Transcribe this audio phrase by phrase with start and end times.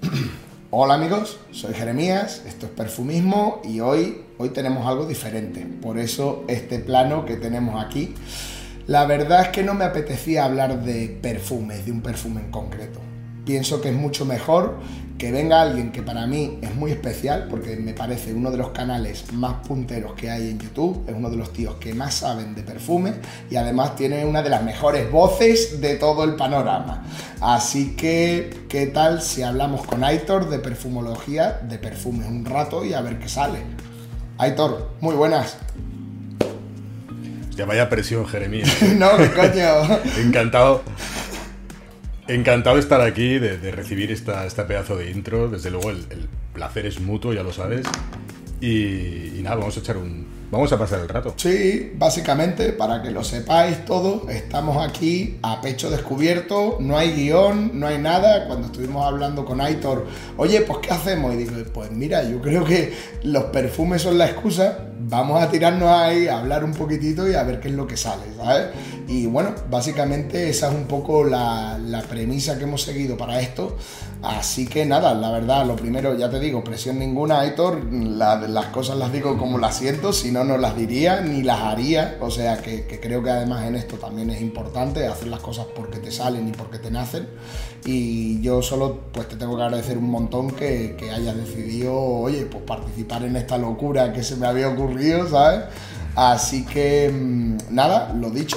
[0.70, 5.66] Hola amigos, soy Jeremías, esto es Perfumismo y hoy, hoy tenemos algo diferente.
[5.82, 8.14] Por eso este plano que tenemos aquí.
[8.86, 13.00] La verdad es que no me apetecía hablar de perfumes, de un perfume en concreto.
[13.44, 14.78] Pienso que es mucho mejor
[15.20, 18.70] que venga alguien que para mí es muy especial, porque me parece uno de los
[18.70, 22.54] canales más punteros que hay en YouTube, es uno de los tíos que más saben
[22.54, 23.12] de perfume
[23.50, 27.04] y además tiene una de las mejores voces de todo el panorama.
[27.42, 32.94] Así que, ¿qué tal si hablamos con Aitor de perfumología, de perfumes un rato y
[32.94, 33.58] a ver qué sale?
[34.38, 35.58] Aitor, muy buenas.
[37.56, 38.74] Ya vaya presión, Jeremías.
[38.96, 40.00] no, qué coño.
[40.16, 40.82] Encantado
[42.30, 45.48] Encantado de estar aquí, de, recibir esta, esta, pedazo de intro.
[45.48, 47.86] Desde luego, el, placer es mutuo, ya lo sabes.
[48.60, 51.32] y, nada, vamos a echar un, Vamos a pasar el rato.
[51.36, 57.78] Sí, básicamente, para que lo sepáis todos, estamos aquí a pecho descubierto, no hay guion,
[57.78, 58.48] no hay nada.
[58.48, 61.34] Cuando estuvimos hablando con Aitor, oye, pues ¿qué hacemos?
[61.34, 62.92] Y digo, pues mira, yo creo que
[63.22, 67.42] los perfumes son la excusa, vamos a tirarnos ahí a hablar un poquitito y a
[67.42, 68.68] ver qué es lo que sale, ¿sabes?
[69.08, 73.76] Y bueno, básicamente esa es un poco la, premisa que hemos seguido para esto.
[74.22, 78.98] Así que nada, la verdad, lo primero, ya te digo, presión ninguna, Aitor, las cosas
[78.98, 82.58] las digo como las siento, si no, no las diría ni las haría, o sea
[82.58, 86.46] que, creo que además en esto también es importante hacer las cosas porque te salen
[86.48, 87.28] y porque te nacen,
[87.84, 92.46] y yo solo pues te tengo que agradecer un montón que, que hayas decidido, oye,
[92.46, 95.64] pues participar en esta locura que se me había ocurrido, ¿sabes?
[96.16, 98.56] Así que mm, nada, lo dicho,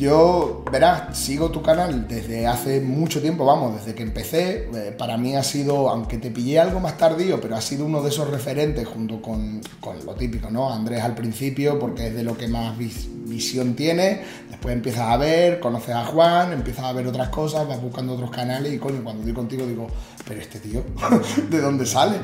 [0.00, 4.68] yo, verás, sigo tu canal desde hace mucho tiempo, vamos, desde que empecé.
[4.74, 8.02] Eh, para mí ha sido, aunque te pillé algo más tardío, pero ha sido uno
[8.02, 9.60] de esos referentes junto con,
[10.06, 10.72] lo típico, ¿no?
[10.72, 14.22] Andrés al principio, porque es de lo que más visión tiene.
[14.48, 18.30] Después empiezas a ver, conoces a Juan, empiezas a ver otras cosas, vas buscando otros
[18.30, 19.86] canales y coño, cuando estoy contigo digo,
[20.26, 20.82] pero este tío,
[21.50, 22.16] ¿de dónde sale?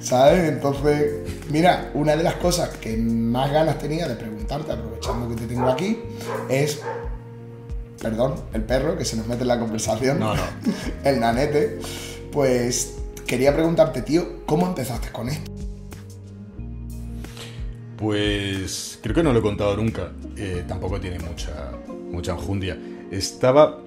[0.00, 0.48] ¿Sabes?
[0.48, 1.12] Entonces,
[1.50, 5.68] mira, una de las cosas que más ganas tenía de preguntarte, aprovechando que te tengo
[5.68, 5.98] aquí,
[6.48, 6.80] es
[8.00, 10.42] perdón, el perro que se nos mete en la conversación, no, no.
[11.04, 11.78] el nanete,
[12.32, 15.50] pues quería preguntarte, tío, ¿cómo empezaste con esto?
[17.96, 21.72] Pues creo que no lo he contado nunca, eh, tampoco tiene mucha,
[22.10, 22.78] mucha enjundia.
[23.10, 23.78] Estaba,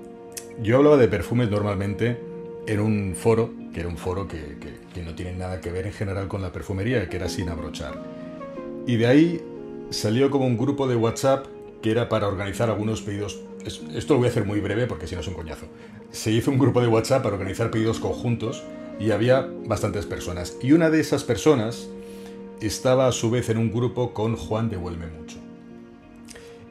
[0.61, 2.19] yo hablaba de perfumes normalmente
[2.65, 4.57] en un foro, que era un foro que,
[4.93, 8.01] que no tiene nada que ver en general con la perfumería, que era sin abrochar.
[8.87, 9.41] Y de ahí
[9.91, 11.45] salió como un grupo de WhatsApp
[11.81, 15.15] que era para organizar algunos pedidos esto lo voy a hacer muy breve porque si
[15.15, 15.67] no es un coñazo.
[16.11, 18.63] Se hizo un grupo de WhatsApp para organizar pedidos conjuntos
[18.99, 20.57] y había bastantes personas.
[20.61, 21.89] Y una de esas personas
[22.61, 25.37] estaba a su vez en un grupo con Juan de Huelme Mucho.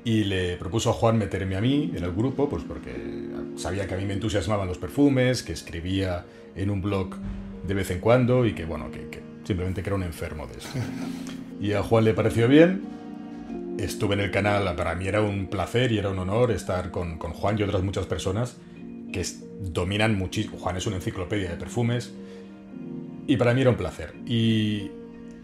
[0.05, 2.95] Y le propuso a Juan meterme a mí en el grupo, pues porque
[3.57, 6.25] sabía que a mí me entusiasmaban los perfumes, que escribía
[6.57, 7.17] en un blog
[7.67, 10.59] de vez en cuando y que, bueno, que, que simplemente que era un enfermo de
[10.59, 10.69] eso.
[11.61, 12.98] Y a Juan le pareció bien
[13.79, 17.19] estuve en el canal, para mí era un placer y era un honor estar con,
[17.19, 18.57] Juan y otras muchas personas
[19.13, 19.25] que
[19.61, 20.59] dominan muchísimo.
[20.59, 22.13] Juan es una enciclopedia de perfumes
[23.27, 24.15] y para mí era un placer.
[24.27, 24.91] Y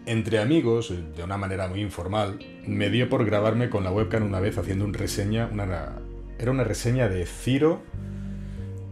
[0.05, 4.39] entre amigos, de una manera muy informal, me dio por grabarme con la webcam una
[4.39, 5.99] vez haciendo una reseña, una,
[6.37, 7.81] era una reseña de Ciro.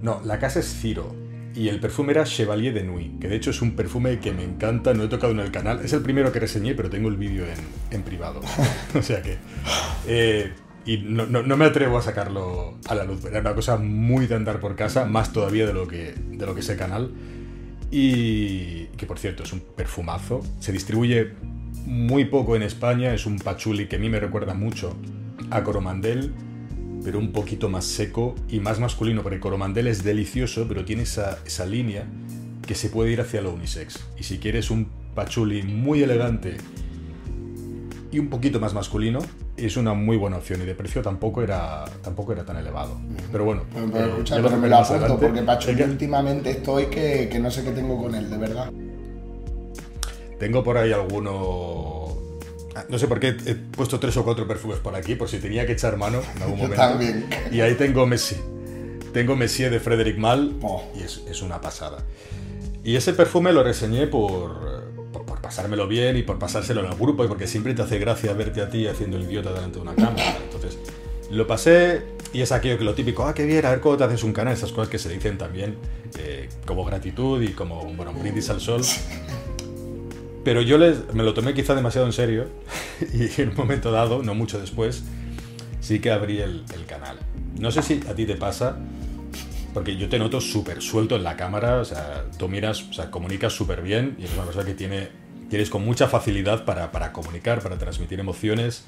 [0.02, 1.16] No, la casa es Ciro,
[1.56, 4.44] y el perfume era Chevalier de Nuit, que de hecho es un perfume que me
[4.44, 7.18] encanta, no he tocado en el canal, es el primero que reseñé, pero tengo el
[7.18, 7.46] vídeo
[7.92, 8.42] en, privado.
[8.96, 9.38] o sea que...
[10.08, 10.52] Eh,
[10.86, 14.60] y no, me atrevo a sacarlo a la luz, era una cosa muy de andar
[14.60, 17.14] por casa, más todavía de lo que, de lo que ese canal.
[17.90, 21.32] Y que por cierto es un perfumazo, se distribuye
[21.86, 24.98] muy poco en España, es un pachuli que a mí me recuerda mucho
[25.52, 26.34] a Coromandel
[27.04, 31.40] pero un poquito más seco y más masculino, porque Coromandel es delicioso, pero tiene esa,
[31.46, 32.06] esa línea
[32.66, 34.00] que se puede ir hacia lo unisex.
[34.18, 36.58] Y si quieres un pachuli muy elegante
[38.12, 39.20] y un poquito más masculino,
[39.58, 42.98] es una muy buena opción y de precio tampoco era, tampoco era tan elevado.
[43.32, 47.72] Pero bueno, eh, me lo apunto porque Pachuli últimamente estoy que, que no sé qué
[47.72, 48.72] tengo con él, de verdad.
[50.40, 52.03] Tengo por ahí alguno
[52.90, 55.66] no sé por qué he puesto tres o cuatro perfumes por aquí, por si tenía
[55.66, 56.78] que echar mano en algún momento.
[56.78, 57.28] También.
[57.52, 58.38] Y ahí tengo Messi.
[59.14, 60.84] Tengo Messier de Frederic Mal oh.
[60.96, 62.00] y es, una pasada.
[62.84, 67.24] Y ese perfume lo reseñé por, por, pasármelo bien y por pasárselo en el grupo
[67.24, 69.94] y porque siempre te hace gracia verte a ti haciendo el idiota delante de una
[69.94, 70.38] cámara.
[70.44, 70.80] Entonces,
[71.30, 72.02] lo pasé
[72.34, 74.34] y es aquello que lo típico, ah, qué bien, a ver cómo te haces un
[74.34, 75.78] canal, esas cosas que se dicen también
[76.18, 78.82] eh, como gratitud y como, bueno, un brindis al sol.
[80.44, 80.78] Pero yo
[81.14, 82.48] me lo tomé quizá demasiado en serio
[83.14, 85.04] y en un momento dado, no mucho después,
[85.80, 87.18] sí que abrí el, canal.
[87.60, 88.78] No sé si a ti te pasa,
[89.74, 93.10] porque yo te noto súper suelto en la cámara, o sea, tú miras, o sea,
[93.10, 95.10] comunicas súper bien y es una persona que tiene,
[95.50, 98.86] tienes con mucha facilidad para, para comunicar, para transmitir emociones.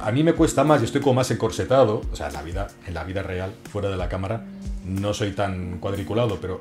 [0.00, 2.68] A mí me cuesta más, y estoy como más encorsetado, o sea, en la vida,
[2.86, 4.44] en la vida real, fuera de la cámara,
[4.86, 6.60] no soy tan cuadriculado, pero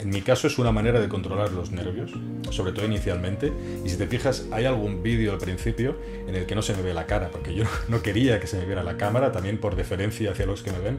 [0.00, 2.12] en mi caso es una manera de controlar los nervios,
[2.50, 3.52] sobre todo inicialmente.
[3.84, 5.96] Y si te fijas, hay algún vídeo al principio
[6.26, 8.58] en el que no se me ve la cara, porque yo no quería que se
[8.58, 10.98] me viera la cámara, también por deferencia hacia los que me ven.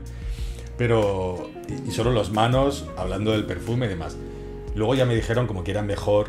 [0.78, 1.50] Pero,
[1.88, 4.18] y solo las manos, hablando del perfume y demás.
[4.76, 6.28] Luego ya me dijeron como que era mejor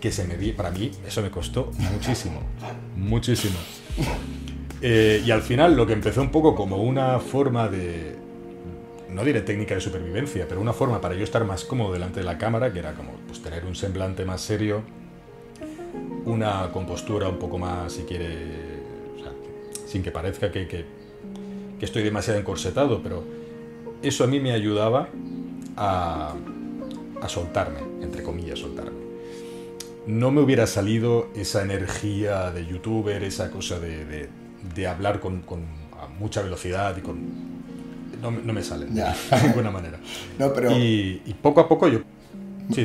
[0.00, 0.56] que se me viera.
[0.56, 2.40] Para mí, eso me costó muchísimo,
[2.96, 3.56] muchísimo.
[4.80, 8.16] Eh, y al final, lo que empezó un poco como una forma de,
[9.12, 12.26] no diré técnica de supervivencia, pero una forma para yo estar más cómodo delante de
[12.26, 14.82] la cámara, que era como pues, tener un semblante más serio,
[16.24, 18.28] una compostura un poco más, si quiere,
[19.86, 20.84] sin que parezca que, que,
[21.80, 23.24] estoy demasiado encorsetado, pero
[24.02, 25.08] eso a mí me ayudaba
[25.76, 26.32] a,
[27.20, 29.02] a soltarme, entre comillas, soltarme.
[30.06, 34.28] No me hubiera salido esa energía de youtuber, esa cosa de,
[34.74, 35.64] de, hablar con, con
[36.18, 37.51] mucha velocidad y con
[38.30, 39.04] no, me sale de
[39.42, 39.98] ninguna manera.
[40.38, 40.70] No, pero...
[40.72, 42.00] Y, poco a poco yo...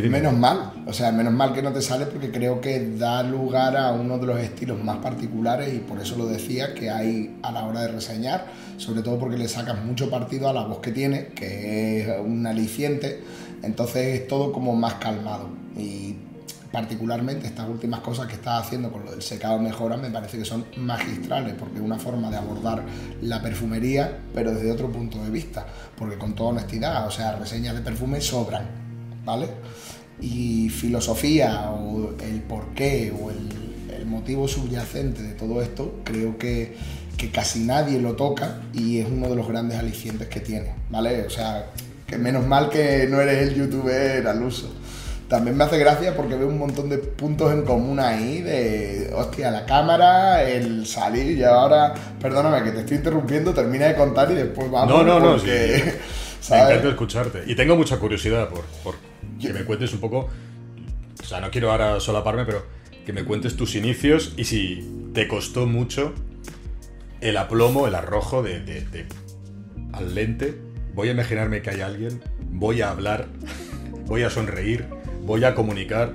[0.09, 3.77] menos mal, o sea, menos mal que no te sale porque creo que da lugar
[3.77, 7.51] a uno de los estilos más particulares y por eso lo decía que hay a
[7.51, 8.45] la hora de reseñar,
[8.77, 12.45] sobre todo porque le sacas mucho partido a la voz que tiene, que es un
[12.45, 13.21] aliciente,
[13.63, 16.06] entonces es todo como más calmado y
[16.71, 20.45] particularmente estas últimas cosas que estás haciendo con lo del secado mejora me parece que
[20.45, 22.83] son magistrales porque es una forma de abordar
[23.21, 25.65] la perfumería pero desde otro punto de vista
[25.97, 28.65] porque con toda honestidad o sea reseñas de perfume sobran
[29.23, 29.47] vale
[30.19, 33.67] y filosofía o el porqué o el,
[34.07, 36.77] motivo subyacente de todo esto creo que,
[37.17, 41.25] que casi nadie lo toca y es uno de los grandes alicientes que tiene vale
[41.25, 41.71] o sea
[42.05, 44.73] que menos mal que no eres el youtuber al uso
[45.27, 49.51] también me hace gracia porque veo un montón de puntos en común ahí de, hostia,
[49.51, 54.35] la cámara, el salir y ahora, perdóname que te estoy interrumpiendo, termina de contar y
[54.35, 54.89] después vamos.
[54.89, 55.47] No, no, no, sí.
[56.49, 57.43] Me encanta escucharte.
[57.45, 58.95] Y tengo mucha curiosidad por, por
[59.41, 60.29] que me cuentes un poco,
[61.19, 62.65] o sea, no quiero ahora solaparme, pero
[63.05, 66.13] que me cuentes tus inicios y si te costó mucho
[67.19, 69.05] el aplomo, el arrojo de, de
[69.91, 70.57] al lente.
[70.93, 73.27] Voy a imaginarme que hay alguien, voy a hablar,
[74.05, 74.96] voy a sonreír
[75.27, 76.13] voy a comunicar.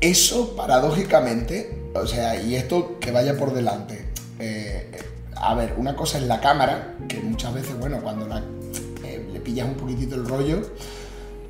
[0.00, 4.06] Eso, paradójicamente, o sea, y esto que vaya por delante.
[4.38, 4.88] Eh,
[5.34, 8.28] a ver, una cosa es la cámara, que muchas veces, bueno, cuando
[9.04, 10.62] eh, le pillas un poquitito el rollo,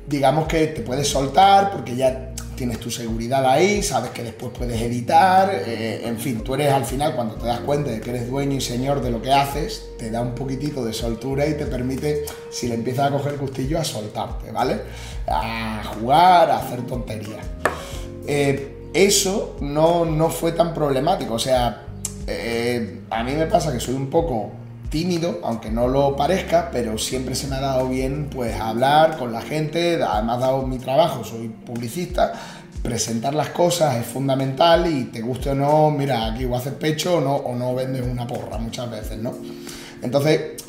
[0.07, 4.81] digamos que te puedes soltar porque ya tienes tu seguridad ahí, sabes que después puedes
[4.81, 8.29] editar, eh, en fin, tú eres al final cuando te das cuenta de que eres
[8.29, 11.65] dueño y señor de lo que haces, te da un poquitito de soltura y te
[11.67, 14.81] permite, si le empiezas a coger gustillo, a soltarte, ¿vale?
[15.25, 17.45] A jugar, a hacer tonterías.
[18.27, 21.85] Eh, eso no, no, fue tan problemático, o sea,
[22.27, 24.51] eh, a mí me pasa que soy un poco
[24.89, 29.31] tímido, aunque no lo parezca, pero siempre se me ha dado bien pues hablar con
[29.31, 32.33] la gente, además dado mi trabajo, soy publicista,
[32.81, 37.17] presentar las cosas es fundamental y te guste o no, mira, aquí o haces pecho
[37.17, 39.33] o no, o no vendes una porra muchas veces, ¿no?
[40.01, 40.63] Entonces,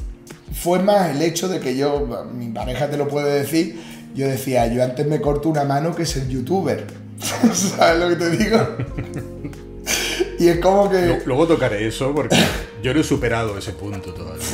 [0.52, 3.81] fue más el hecho de que yo, mi pareja te lo puede decir,
[4.14, 6.87] yo decía, yo antes me corto una mano que ser youtuber.
[7.52, 8.59] ¿Sabes lo que te digo?
[10.38, 11.23] y es como que...
[11.25, 12.37] Luego tocaré eso porque
[12.82, 14.44] yo no he superado ese punto todavía.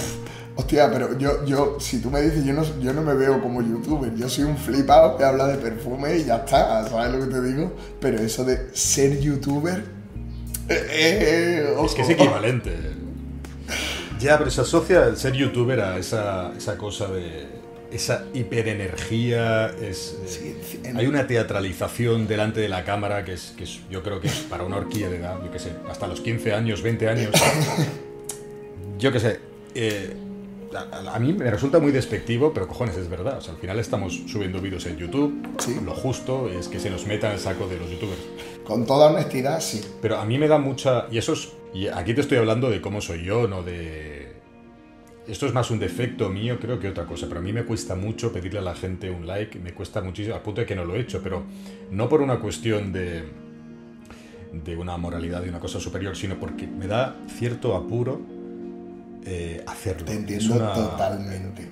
[0.59, 3.61] Hostia, pero yo, yo, si tú me dices, yo no, yo no me veo como
[3.61, 7.35] youtuber, yo soy un flipado que habla de perfume y ya está, ¿sabes lo que
[7.35, 7.73] te digo?
[8.01, 9.85] Pero eso de ser youtuber...
[10.69, 12.75] Eh, eh, es que es equivalente.
[14.19, 17.47] Ya, pero se asocia el ser youtuber a esa, esa cosa de
[17.91, 24.03] esa hiperenergía, es, eh, hay una teatralización delante de la cámara que es, que yo
[24.03, 26.83] creo que es para una horquilla de edad, yo qué sé, hasta los 15 años,
[26.83, 27.31] 20 años.
[28.99, 29.41] yo qué sé,
[29.75, 30.17] eh,
[30.75, 33.39] a, mí me resulta muy despectivo, pero cojones, es verdad.
[33.39, 35.35] O sea, al final estamos subiendo vídeos en YouTube,
[35.85, 38.21] lo justo es que se nos meta en el saco de los youtubers.
[38.65, 39.81] Con toda honestidad, sí.
[40.03, 41.07] Pero a mí me da mucha...
[41.11, 41.53] Y eso es...
[41.73, 44.35] Y aquí te estoy hablando de cómo soy yo, no de
[45.29, 47.97] esto es más un defecto mío, creo que otra cosa, pero a mí me cuesta
[47.97, 50.85] mucho pedirle a la gente un like, me cuesta muchísimo, al punto de que no
[50.85, 51.43] lo he hecho, pero
[51.91, 53.25] no por una cuestión de,
[54.53, 58.36] de una moralidad, de una cosa superior, sino porque me da cierto apuro
[59.27, 60.07] eh, hacerlo.
[60.07, 61.69] Te entiendo totalmente.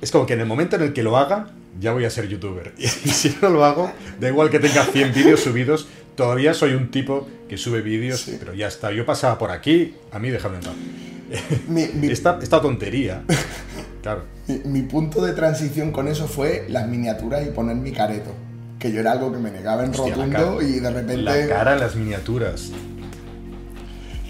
[0.00, 1.50] Es como que en el momento en el que lo haga,
[1.80, 2.74] ya voy a ser youtuber.
[2.78, 6.90] Y si no lo hago, da igual que tenga 100 vídeos subidos, todavía soy un
[6.90, 8.92] tipo que sube vídeos, pero ya está.
[8.92, 13.22] Yo pasaba por aquí, a mí déjame en esta, tontería,
[14.02, 14.22] claro.
[14.46, 18.32] mi, mi punto de transición con eso fue las miniaturas y poner mi careto.
[18.78, 21.22] Que yo era algo que me negaba en Hostia, rotundo cara- y de repente.
[21.22, 22.70] La cara en las miniaturas.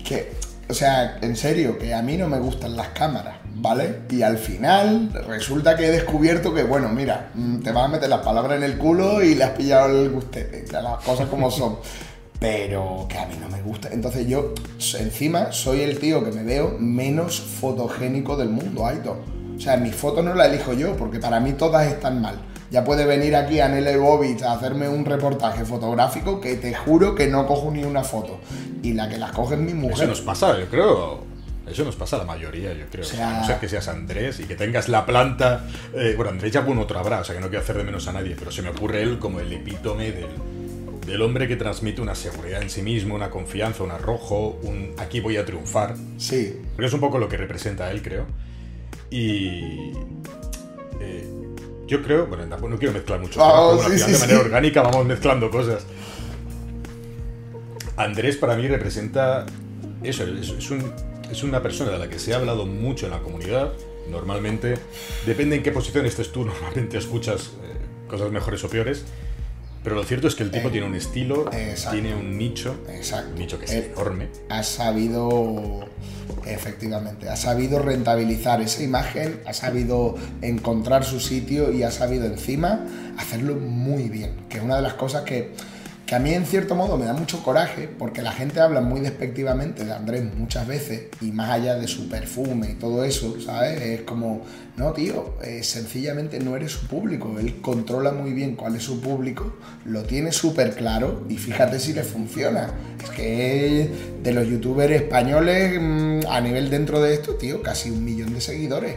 [0.06, 0.32] que,
[0.68, 4.00] o sea, en serio, que a mí no me gustan las cámaras, ¿vale?
[4.10, 8.08] Y al final resulta que he descubierto que, bueno, mira, mm, te vas a meter
[8.08, 11.28] las palabras en el culo y le has pillado el gustete, o sea, las cosas
[11.28, 11.78] como son.
[12.38, 13.88] Pero que a mí no me gusta.
[13.90, 14.54] Entonces yo,
[14.98, 19.16] encima, soy el tío que me veo menos fotogénico del mundo, Aitor.
[19.56, 22.36] O sea, mis fotos no las elijo yo, porque para mí todas están mal.
[22.70, 27.14] Ya puede venir aquí a Nele Bobich a hacerme un reportaje fotográfico que te juro
[27.14, 28.40] que no cojo ni una foto.
[28.82, 30.08] Y la que las coge es mi Eso mujer.
[30.08, 31.26] nos pasa, yo creo.
[31.66, 33.04] Eso nos pasa a la mayoría, yo creo.
[33.04, 35.64] O sea- a no ser que seas Andrés y que tengas la planta.
[35.94, 38.06] eh, bueno, Andrés ya algún otro habrá, o sea que no quiero hacer de menos
[38.08, 40.26] a nadie, pero se me ocurre él como el epítome del,
[41.06, 45.20] del hombre que transmite una seguridad en sí mismo, una confianza, un arrojo, un aquí
[45.20, 45.94] voy a triunfar.
[46.18, 48.26] Sí, Porque es un poco lo que representa él, creo.
[49.10, 49.92] Y.
[51.00, 51.34] eh,
[51.88, 52.26] yo creo.
[52.26, 53.40] Bueno, tampoco no quiero mezclar mucho.
[53.40, 54.44] Pero, bueno, sí, sí, de manera sí.
[54.44, 55.84] orgánica vamos mezclando cosas.
[57.96, 59.46] Andrés para mí representa.
[60.02, 60.92] Eso, es, es un-
[61.30, 63.72] es una persona de la que se ha hablado mucho en la comunidad.
[64.08, 64.74] Normalmente,
[65.26, 67.76] depende en qué posición estés tú, normalmente escuchas eh,
[68.08, 69.04] cosas mejores o peores.
[69.84, 71.98] Pero lo cierto es que el tipo Eh, tiene un estilo, exacto.
[71.98, 73.30] tiene un nicho, exacto.
[73.32, 74.28] un nicho que es Eh, enorme.
[74.50, 75.86] ha sabido,
[76.46, 82.84] efectivamente, ha sabido rentabilizar esa imagen, ha sabido encontrar su sitio y ha sabido encima
[83.16, 85.52] hacerlo muy bien, que es una de las cosas que,
[86.08, 89.00] que a mí en cierto modo me da mucho coraje, porque la gente habla muy
[89.00, 93.82] despectivamente de Andrés muchas veces, y más allá de su perfume y todo eso, ¿sabes?
[93.82, 94.40] Es como,
[94.78, 99.02] no, tío, eh, sencillamente no eres su público, él controla muy bien cuál es su
[99.02, 102.72] público, lo tiene súper claro y fíjate si le funciona.
[103.04, 103.90] Es que
[104.22, 108.40] de los youtubers españoles mm, a nivel dentro de esto, tío, casi un millón de
[108.40, 108.96] seguidores.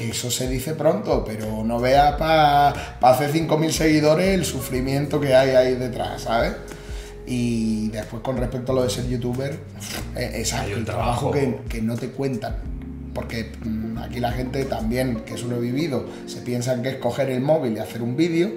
[0.00, 2.70] Que eso se dice pronto, pero no veas para
[3.02, 6.52] hacer 5.000 seguidores el sufrimiento que hay ahí detrás, ¿sabes?
[7.26, 9.58] Y después con respecto a lo de ser youtuber,
[10.16, 11.32] eh, un el trabajo, trabajo.
[11.32, 12.56] que, que no te cuentan.
[13.12, 16.96] Porque mm, aquí la gente también, que eso lo he vivido, se piensan que es
[16.96, 18.50] coger el móvil y hacer un vídeo,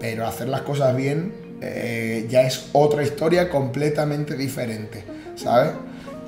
[0.00, 5.04] pero hacer las cosas bien eh, ya es otra historia completamente diferente,
[5.36, 5.72] ¿sabes?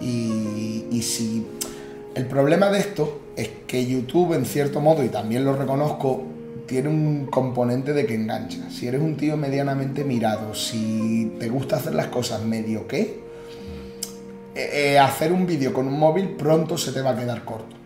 [0.02, 1.46] Y, y si
[2.14, 6.24] el problema de esto es que YouTube, en cierto modo, y también lo reconozco,
[6.66, 8.70] tiene un componente de que engancha.
[8.70, 13.20] Si eres un tío medianamente mirado, si te gusta hacer las cosas medio que,
[14.54, 17.79] eh, eh, hacer un vídeo con un móvil pronto se te va a quedar corto.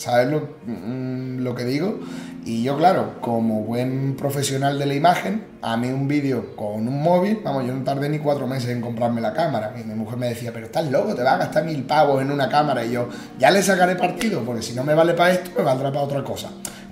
[0.00, 2.00] ¿Sabes lo, mm, lo que digo?
[2.46, 7.02] Y yo, claro, como buen profesional de la imagen, a mí un vídeo con un
[7.02, 9.74] móvil, vamos, yo no tardé ni cuatro meses en comprarme la cámara.
[9.78, 12.30] Y mi mujer me decía, pero estás loco, te vas a gastar mil pavos en
[12.30, 12.82] una cámara.
[12.82, 15.92] Y yo, ya le sacaré partido, porque si no me vale para esto, me valdrá
[15.92, 16.48] para otra cosa.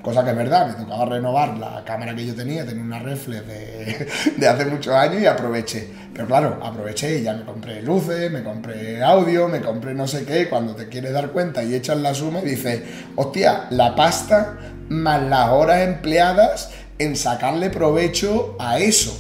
[0.09, 3.47] Cosa que es verdad, me tocaba renovar la cámara que yo tenía, tenía una reflex
[3.47, 5.87] de, de hace muchos años y aproveché.
[6.15, 10.25] Pero claro, aproveché y ya me compré luces, me compré audio, me compré no sé
[10.25, 10.49] qué.
[10.49, 12.81] Cuando te quieres dar cuenta y echas la suma y dices,
[13.17, 14.57] hostia, la pasta
[14.88, 19.15] más las horas empleadas en sacarle provecho a eso,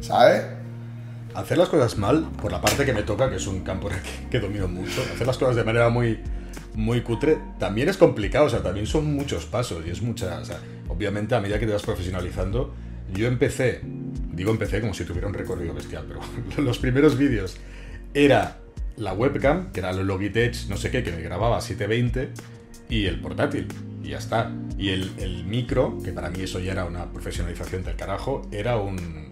[0.00, 0.44] ¿sabes?
[1.34, 3.96] Hacer las cosas mal, por la parte que me toca, que es un campo que,
[4.30, 6.22] que domino mucho, hacer las cosas de manera muy,
[6.78, 10.44] muy cutre, también es complicado, o sea, también son muchos pasos y es mucha, o
[10.44, 12.72] sea, obviamente a medida que te vas profesionalizando,
[13.12, 13.80] yo empecé,
[14.32, 16.20] digo empecé como si tuviera un recorrido bestial, pero
[16.62, 17.56] los primeros vídeos
[18.14, 18.58] era
[18.96, 22.30] la webcam, que era el Logitech, no sé qué, que me grababa a 720,
[22.88, 23.66] y el portátil,
[24.04, 24.52] y ya está.
[24.78, 28.76] Y el, el micro, que para mí eso ya era una profesionalización del carajo, era
[28.76, 29.28] un,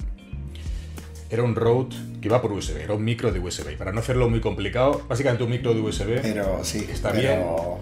[1.31, 3.77] era un Rode que iba por USB, era un micro de USB.
[3.77, 7.79] Para no hacerlo muy complicado, básicamente un micro de USB, Pero sí, Está pero-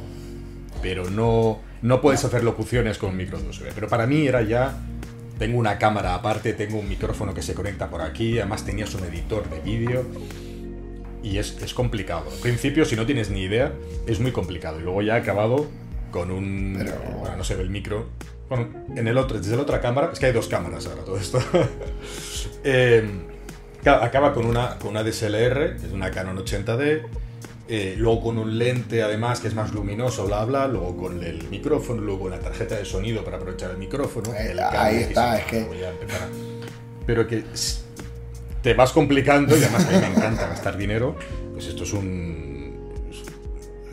[0.82, 3.72] pero no, no puedes hacer locuciones con un micro de USB.
[3.74, 4.76] Pero para mí era ya,
[5.38, 9.04] tengo una cámara aparte, tengo un micrófono que se conecta por aquí, además tenías un
[9.04, 10.04] editor de vídeo.
[11.22, 12.24] Y es, es complicado.
[12.30, 13.72] Al principio, si no tienes ni idea,
[14.06, 14.78] es muy complicado.
[14.78, 15.66] Y luego ya he acabado
[16.10, 16.74] con un...
[16.78, 18.08] Pero- Bueno, no se ve el micro.
[18.50, 21.16] Bueno, en el otro, desde la otra cámara, es que hay dos cámaras ahora todo
[21.18, 21.38] esto.
[22.66, 23.06] Eh,
[23.90, 27.02] acaba con una, con una DSLR, que es una Canon 80D,
[27.66, 31.48] eh, luego con un lente además que es más luminoso, bla, bla, luego con el
[31.48, 34.34] micrófono, luego con la tarjeta de sonido para aprovechar el micrófono.
[34.34, 35.66] El ahí cable, está, es que-
[37.06, 37.44] Pero que
[38.62, 41.16] te vas complicando y además a mí me encanta gastar dinero,
[41.52, 42.74] pues esto es un...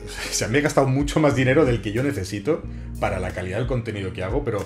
[0.32, 2.62] Se me ha gastado mucho más dinero del que yo necesito
[3.00, 4.66] para la calidad del contenido que hago, pero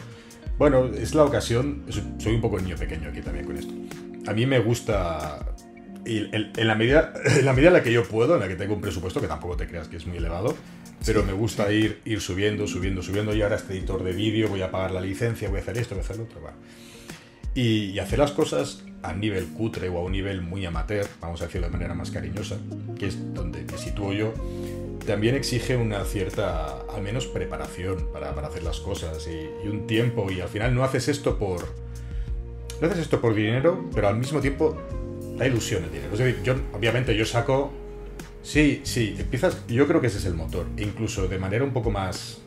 [0.58, 1.84] bueno, es la ocasión.
[2.20, 3.74] Soy un poco niño pequeño aquí también con esto.
[4.28, 5.46] A mí me gusta
[6.06, 8.56] y en, la medida, en la medida en la que yo puedo, en la que
[8.56, 10.56] tengo un presupuesto, que tampoco te creas que es muy elevado,
[11.06, 13.36] pero me gusta ir, ir subiendo, subiendo, subiendo.
[13.36, 15.96] Y ahora este editor de vídeo, voy a pagar la licencia, voy a hacer esto,
[15.96, 16.42] voy a hacer lo otro.
[16.42, 16.54] Va.
[17.56, 21.46] Y, hacer las cosas a nivel cutre o a un nivel muy amateur, vamos a
[21.46, 22.58] decirlo de manera más cariñosa,
[23.00, 24.34] que es donde me sitúo yo,
[25.06, 29.88] también exige una cierta, al menos, preparación para, para hacer las cosas y, y, un
[29.88, 30.30] tiempo.
[30.32, 31.85] Y al final no haces esto por.
[32.82, 34.78] No haces esto por dinero, pero al mismo tiempo
[35.38, 36.14] da ilusión el dinero.
[36.14, 37.72] Es decir, yo, obviamente, yo saco
[38.46, 39.58] Sí, sí, empiezas.
[39.68, 40.68] Yo creo que ese es el motor.
[40.78, 42.38] E incluso de manera un poco más.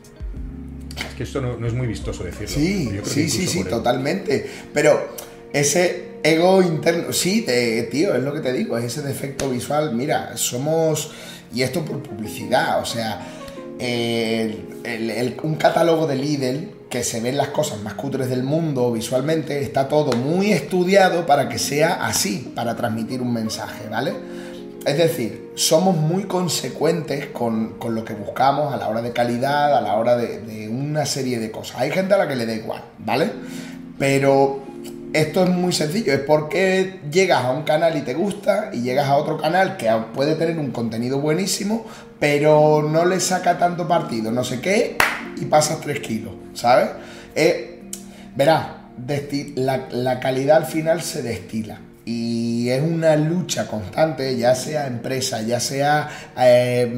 [0.97, 2.47] Es que esto no, es muy vistoso decirlo.
[2.47, 4.49] Sí, sí, sí, sí, totalmente.
[4.73, 5.09] Pero
[5.51, 7.11] ese ego interno.
[7.11, 7.45] Sí,
[7.91, 9.93] tío, es lo que te digo, es ese defecto visual.
[9.93, 11.11] Mira, somos.
[11.53, 13.35] Y esto por publicidad, o sea.
[13.79, 19.87] Un catálogo de Lidl que se ven las cosas más cutres del mundo visualmente, está
[19.87, 24.13] todo muy estudiado para que sea así, para transmitir un mensaje, ¿vale?
[24.85, 29.81] Es decir, somos muy consecuentes con, lo que buscamos a la hora de calidad, a
[29.81, 31.81] la hora de, una serie de cosas.
[31.81, 33.29] Hay gente a la que le da igual, ¿vale?
[33.97, 34.63] Pero
[35.13, 39.07] esto es muy sencillo, es porque llegas a un canal y te gusta y llegas
[39.07, 41.85] a otro canal que puede tener un contenido buenísimo,
[42.19, 44.97] pero no le saca tanto partido, no sé qué,
[45.37, 46.89] y pasas 3 kilos, ¿sabes?
[47.35, 47.81] Eh,
[48.35, 48.67] verás,
[49.55, 55.59] la, calidad al final se destila y es una lucha constante, ya sea empresa, ya
[55.59, 56.91] sea eh,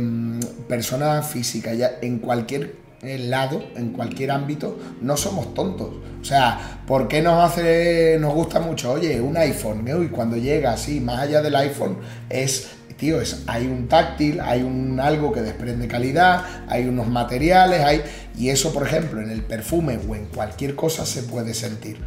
[0.67, 5.89] persona física, ya en cualquier lado, en cualquier ámbito, no somos tontos.
[6.21, 8.91] O sea, ¿por qué nos hace, nos gusta mucho?
[8.91, 11.97] Oye, un iPhone, y cuando llega así, más allá del iPhone,
[12.29, 17.81] es tío, es, hay un táctil, hay un algo que desprende calidad, hay unos materiales,
[17.81, 18.03] hay
[18.37, 21.97] y eso, por ejemplo, en el perfume o en cualquier cosa se puede sentir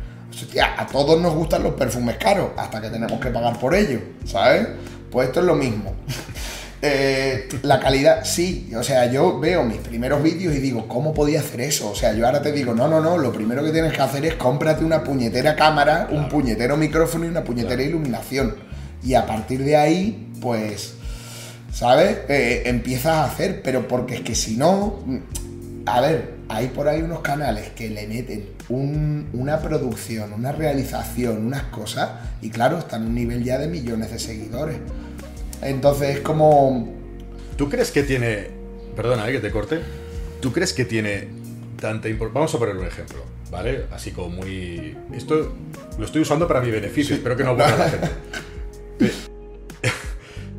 [0.60, 4.68] a todos nos gustan los perfumes caros, hasta que tenemos que pagar por ellos, ¿sabes?
[5.10, 5.94] Pues esto es lo mismo.
[6.86, 11.40] Eh, la calidad, sí, o sea, yo veo mis primeros vídeos y digo, ¿cómo podía
[11.40, 11.90] hacer eso?
[11.90, 14.26] O sea, yo ahora te digo, no, no, no, lo primero que tienes que hacer
[14.26, 18.56] es cómprate una puñetera cámara, un puñetero micrófono y una puñetera iluminación.
[19.02, 20.92] Y a partir de ahí, pues,
[21.72, 22.18] ¿sabes?
[22.28, 24.98] Eh, empiezas a hacer, pero porque es que si no,
[25.87, 28.50] a ver, hay por ahí unos canales que le meten
[29.32, 32.11] una producción, una realización, unas cosas,
[32.42, 34.76] y claro, están en un nivel ya de millones de seguidores.
[35.64, 36.94] Entonces es como...
[37.57, 38.50] ¿Tú crees que tiene...
[38.94, 39.33] Perdona, ¿eh?
[39.33, 39.81] que te corte.
[40.40, 41.29] ¿Tú crees que tiene
[41.81, 42.40] tanta importancia?
[42.40, 43.87] Vamos a poner un ejemplo, ¿vale?
[43.90, 44.96] Así como muy...
[45.12, 45.55] Esto
[45.98, 48.09] lo estoy usando para mi beneficio, espero que no aburra a la gente.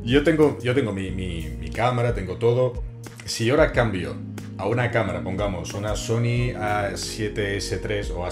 [0.04, 2.84] yo tengo, yo tengo mi, mi cámara, tengo todo.
[3.26, 4.15] Si ahora cambio
[4.58, 8.26] a una cámara, pongamos una Sony A7S3 o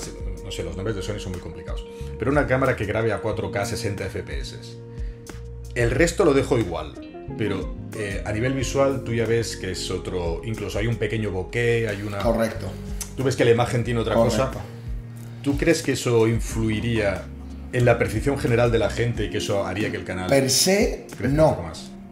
[0.44, 1.86] no sé, los nombres de Sony son muy complicados,
[2.20, 4.78] pero una cámara que grabe a 4K 60 FPS.
[5.76, 6.94] El resto lo dejo igual,
[7.38, 11.32] pero eh, a nivel visual tú ya ves que es otro, incluso hay un pequeño
[11.32, 12.20] bokeh, hay una...
[12.20, 12.68] Correcto.
[13.16, 14.52] Tú ves que la imagen tiene otra cosa.
[15.42, 17.26] ¿Tú crees que eso influiría
[17.72, 20.30] en la percepción general de la gente y que eso haría que el canal...
[20.30, 21.58] Per se, no.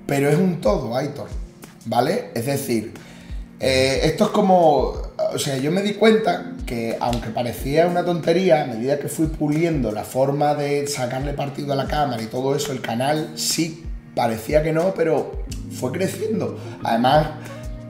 [0.08, 1.30] Pero es un todo, Aitor.
[1.86, 2.32] ¿Vale?
[2.36, 2.94] Es decir,
[3.60, 8.64] eh, esto es como, o sea, yo me di cuenta que aunque parecía una tontería,
[8.64, 12.56] a medida que fui puliendo la forma de sacarle partido a la cámara y todo
[12.56, 13.84] eso, el canal sí
[14.16, 16.58] parecía que no, pero fue creciendo.
[16.84, 17.28] Además,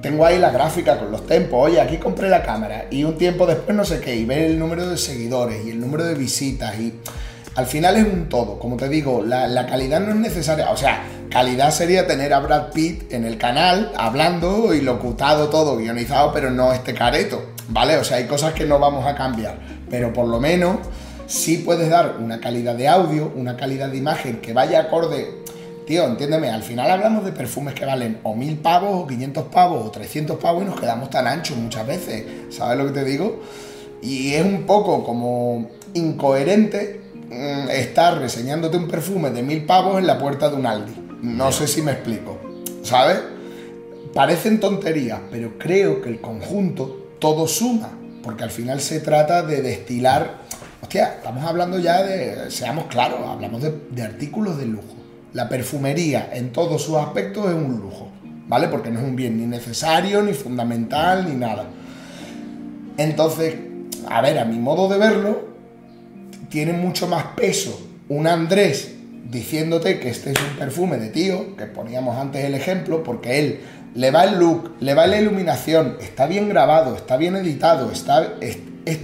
[0.01, 1.69] tengo ahí la gráfica con los tempos.
[1.69, 4.59] Oye, aquí compré la cámara y un tiempo después no sé qué, y ver el
[4.59, 6.93] número de seguidores y el número de visitas y
[7.55, 8.59] al final es un todo.
[8.59, 10.71] Como te digo, la, la calidad no es necesaria.
[10.71, 15.77] O sea, Calidad sería tener a Brad Pitt en el canal hablando y locutado todo,
[15.77, 17.95] guionizado, pero no este careto, ¿vale?
[17.95, 19.57] O sea, hay cosas que no vamos a cambiar,
[19.89, 20.79] pero por lo menos
[21.27, 25.25] sí puedes dar una calidad de audio, una calidad de imagen que vaya acorde.
[25.87, 29.87] Tío, entiéndeme, al final hablamos de perfumes que valen o mil pavos, o 500 pavos,
[29.87, 33.39] o 300 pavos y nos quedamos tan anchos muchas veces, ¿sabes lo que te digo?
[34.01, 40.07] Y es un poco como incoherente mm, estar reseñándote un perfume de mil pavos en
[40.07, 41.00] la puerta de un Aldi.
[41.21, 42.39] No sé si me explico.
[42.83, 43.19] ¿Sabes?
[44.13, 47.91] Parecen tonterías, pero creo que el conjunto todo suma,
[48.23, 50.41] porque al final se trata de destilar.
[50.81, 54.95] Hostia, estamos hablando ya de, seamos claros, hablamos de, artículos de lujo.
[55.33, 58.09] La perfumería en todos sus aspectos es un lujo,
[58.47, 58.67] ¿vale?
[58.67, 61.67] Porque no es un bien ni necesario, ni fundamental, ni nada.
[62.97, 63.55] Entonces,
[64.09, 65.47] a ver, a mi modo de verlo,
[66.49, 67.79] tiene mucho más peso
[68.09, 68.95] un Andrés
[69.29, 73.59] diciéndote que este es un perfume de tío, que poníamos antes el ejemplo, porque él
[73.93, 78.35] le va el look, le va la iluminación, está bien grabado, está bien editado, está,
[78.39, 78.57] es,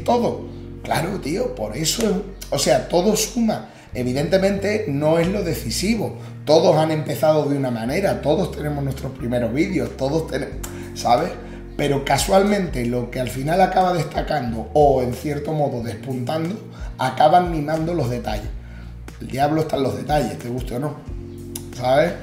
[0.03, 0.47] todo.
[0.83, 3.69] Claro, tío, por eso, o sea, todo suma.
[3.93, 6.17] Evidentemente no es lo decisivo.
[6.45, 10.55] Todos han empezado de una manera, todos tenemos nuestros primeros vídeos, todos tenemos,
[10.93, 11.31] ¿sabes?
[11.75, 16.55] Pero casualmente lo que al final acaba destacando o en cierto modo despuntando,
[16.97, 18.56] acaban mimando los detalles.
[19.21, 20.95] El diablo está en los detalles, te guste o no.
[21.75, 22.13] ¿Sabes?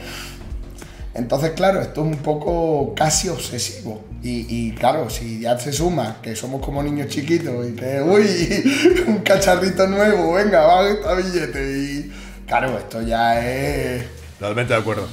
[1.14, 4.04] Entonces, claro, esto es un poco casi obsesivo.
[4.26, 9.18] Y, claro, si ya se suma que somos como niños chiquitos y que, uy, un
[9.18, 11.78] cacharrito nuevo, venga, va esta billete.
[11.78, 12.12] Y
[12.46, 14.04] claro, esto ya es.
[14.38, 15.06] Totalmente de acuerdo.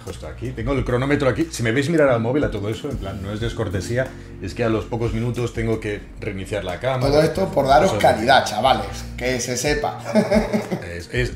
[0.00, 1.48] Dejo esto aquí, tengo el cronómetro aquí.
[1.50, 4.06] Si me veis mirar al móvil a todo eso, en plan, no es descortesía,
[4.40, 7.12] es que a los pocos minutos tengo que reiniciar la cámara.
[7.12, 10.02] Todo esto por daros calidad, chavales, que se sepa.
[11.12, 11.34] es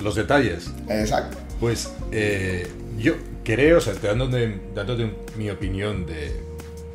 [0.00, 0.70] los detalles.
[0.86, 1.38] Exacto.
[1.60, 6.42] Pues eh, yo creo, o sea, dándote, dándote mi opinión de,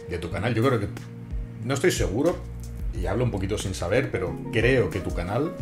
[0.08, 0.90] de tu canal, yo creo que
[1.66, 2.38] no estoy seguro,
[2.94, 5.54] y hablo un poquito sin saber, pero creo que tu canal,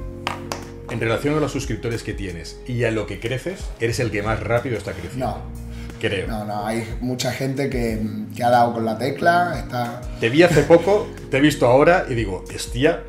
[0.89, 4.21] en relación a los suscriptores que tienes y a lo que creces, eres el que
[4.23, 5.25] más rápido está creciendo.
[5.25, 5.67] No.
[5.99, 6.27] Creo.
[6.27, 7.99] No, no, hay mucha gente que,
[8.35, 9.99] que ha dado con la tecla, está...
[10.19, 13.01] Te vi hace poco, te he visto ahora y digo, hostia,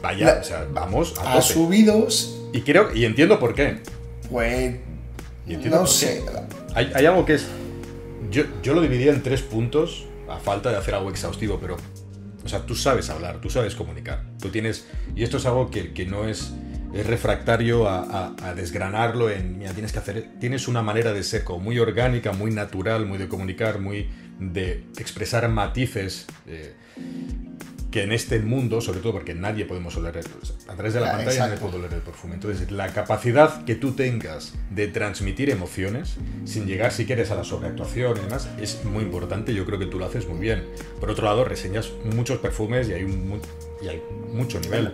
[0.00, 2.08] vaya, o sea, vamos a Ha subido...
[2.52, 3.80] Y creo, y entiendo por qué.
[4.30, 4.76] Pues
[5.56, 6.24] no sé.
[6.74, 7.46] Hay, hay, algo que es.
[8.30, 11.76] Yo, yo lo dividía en tres puntos, a falta de hacer algo exhaustivo, pero.
[12.44, 14.22] O sea, tú sabes hablar, tú sabes comunicar.
[14.40, 14.86] Tú tienes.
[15.14, 16.52] Y esto es algo que, que no es,
[16.94, 19.58] es refractario a, a, desgranarlo en.
[19.58, 20.30] Mira, tienes que hacer.
[20.40, 24.84] Tienes una manera de ser como muy orgánica, muy natural, muy de comunicar, muy de
[24.96, 26.26] expresar matices.
[26.46, 26.74] Eh,
[27.90, 31.46] que en este mundo, sobre todo porque nadie podemos oler, a través de la pantalla
[31.46, 32.34] nadie puede oler el perfume.
[32.34, 37.44] Entonces, la capacidad que tú tengas de transmitir emociones, sin llegar si quieres a la
[37.44, 39.54] sobreactuación y demás, es muy importante.
[39.54, 40.66] Yo creo que tú lo haces muy bien.
[41.00, 43.40] Por otro lado, reseñas muchos perfumes y hay, un,
[43.82, 44.02] y hay
[44.34, 44.92] mucho nivel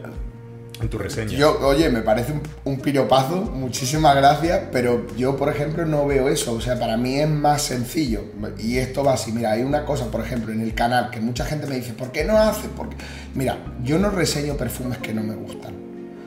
[0.81, 1.33] en tu reseña.
[1.33, 2.35] Yo, oye, me parece
[2.65, 6.53] un, piropazo, muchísimas gracias, pero yo, por ejemplo, no veo eso.
[6.53, 8.23] O sea, para mí es más sencillo.
[8.59, 9.33] Y esto va así.
[9.33, 12.11] Mira, hay una cosa, por ejemplo, en el canal que mucha gente me dice, ¿por
[12.13, 12.69] qué no hace?
[12.69, 12.97] Porque,
[13.35, 15.75] mira, yo no reseño perfumes que no me gustan.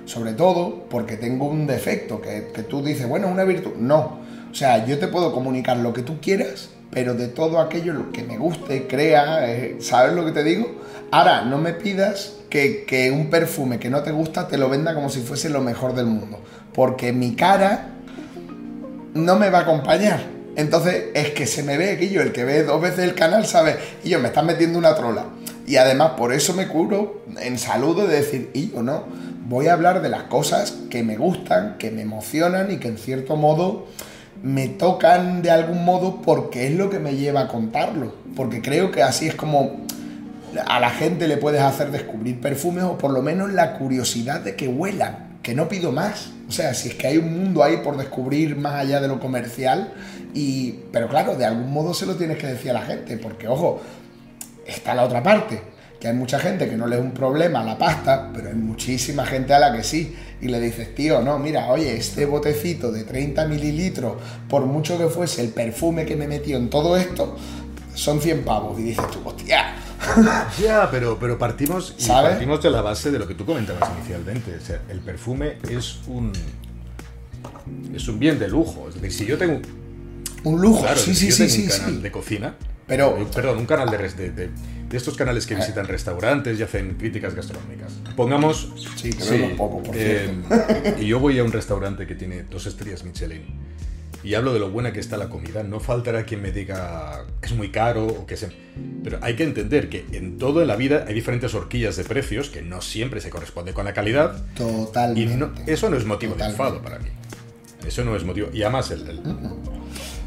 [0.06, 3.74] Sobre todo porque tengo un defecto que, que tú dices, bueno, una virtud.
[3.78, 4.20] No.
[4.50, 8.12] O sea, yo te puedo comunicar lo que tú quieras, pero de todo aquello lo
[8.12, 10.82] que me guste, crea, eh, ¿sabes lo que te digo?
[11.12, 15.10] Ahora, no me pidas que, un perfume que no te gusta te lo venda como
[15.10, 16.42] si fuese lo mejor del mundo.
[16.74, 17.90] Porque mi cara
[19.14, 20.22] no me va a acompañar.
[20.56, 23.78] Entonces es que se me ve aquello, el que ve dos veces el canal sabe,
[24.04, 25.26] y yo me están metiendo una trola.
[25.68, 29.04] Y además por eso me curo en saludo de decir, y yo no,
[29.48, 32.98] voy a hablar de las cosas que me gustan, que me emocionan y que en
[32.98, 33.88] cierto modo
[34.44, 38.14] me tocan de algún modo porque es lo que me lleva a contarlo.
[38.36, 39.88] Porque creo que así es como
[40.66, 44.56] a la gente le puedes hacer descubrir perfumes o por lo menos la curiosidad de
[44.56, 46.32] que huelan, que no pido más.
[46.48, 49.20] O sea, si es que hay un mundo ahí por descubrir más allá de lo
[49.20, 49.94] comercial,
[50.34, 53.48] y, pero claro, de algún modo se lo tienes que decir a la gente, porque
[53.48, 53.82] ojo,
[54.66, 55.62] está la otra parte,
[56.00, 59.26] que hay mucha gente que no le es un problema la pasta, pero hay muchísima
[59.26, 60.16] gente a la que sí.
[60.40, 64.14] Y le dices, tío, no, mira, oye, este botecito de 30 mililitros,
[64.48, 67.36] por mucho que fuese el perfume que me metió en todo esto,
[67.98, 68.80] son 100 pavos.
[68.80, 69.76] Y dices tú, hostia,
[70.60, 74.56] ya, pero, pero partimos, partimos de la base de lo que tú comentabas inicialmente.
[74.56, 76.32] O sea, el perfume es un.
[77.94, 78.88] Es un bien de lujo.
[78.88, 79.60] Es decir, si yo tengo.
[80.44, 82.56] Un lujo, sí, sí, sí, sí, un canal de cocina.
[82.86, 86.96] Pero, eh, perdón, un canal de, de, de, estos canales que visitan restaurantes y hacen
[86.96, 87.92] críticas gastronómicas.
[88.16, 88.72] Pongamos.
[88.96, 93.04] Sí, te poco, por eh, Y yo voy a un restaurante que tiene dos estrellas
[93.04, 93.44] Michelin
[94.28, 97.54] y hablo de lo buena que está la comida, no faltará quien me diga es
[97.54, 98.52] muy caro o que se...
[99.02, 102.50] Pero hay que entender que en todo en la vida hay diferentes horquillas de precios
[102.50, 104.44] que no siempre se corresponde con la calidad.
[104.54, 105.62] Totalmente.
[105.66, 107.08] Y eso no es motivo de enfado para mí.
[107.88, 108.50] Eso no es motivo.
[108.52, 109.22] Y además, el,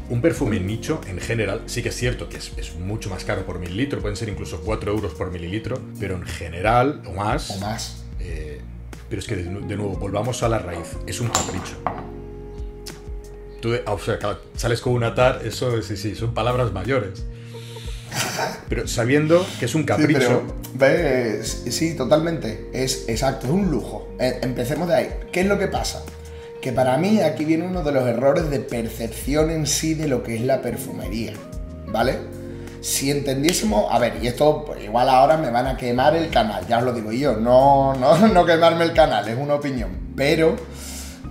[0.09, 3.59] un perfume nicho, en general, sí que es cierto que es, mucho más caro por
[3.59, 7.51] mililitro, pueden ser incluso 4 euros por mililitro, pero en general, o más.
[7.51, 8.03] O más.
[8.19, 8.61] Eh,
[9.07, 10.97] pero es que, de nuevo, volvamos a la raíz.
[11.05, 11.77] Es un capricho
[13.61, 14.17] tú o sea,
[14.55, 17.23] sales con un atar, eso sí, sí, son palabras mayores.
[18.67, 20.43] Pero sabiendo que es un capricho.
[21.43, 22.69] Sí, sí, totalmente.
[22.73, 24.09] Es exacto, es un lujo.
[24.19, 25.09] Eh, empecemos de ahí.
[25.31, 26.03] ¿Qué es lo que pasa?
[26.61, 30.23] Que para mí aquí viene uno de los errores de percepción en sí de lo
[30.23, 31.33] que es la perfumería.
[31.87, 32.17] ¿Vale?
[32.81, 36.65] Si entendiésemos, a ver, y esto pues, igual ahora me van a quemar el canal,
[36.67, 39.91] ya os lo digo yo, no, no, no quemarme el canal, es una opinión.
[40.15, 40.55] Pero,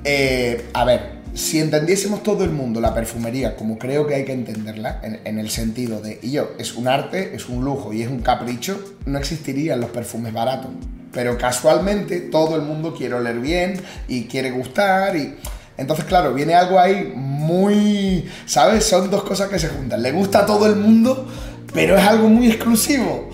[0.04, 4.32] eh, a ver, si entendiésemos todo el mundo la perfumería como creo que hay que
[4.32, 8.08] entenderla, en, el sentido de, y yo, es un arte, es un lujo y es
[8.08, 10.70] un capricho, no existirían los perfumes baratos.
[11.12, 15.36] pero casualmente todo el mundo quiere oler bien y quiere gustar y...
[15.76, 18.28] Entonces, claro, viene algo ahí muy...
[18.44, 18.84] ¿Sabes?
[18.84, 20.02] Son dos cosas que se juntan.
[20.02, 21.26] Le gusta a todo el mundo,
[21.72, 23.30] pero es algo muy exclusivo.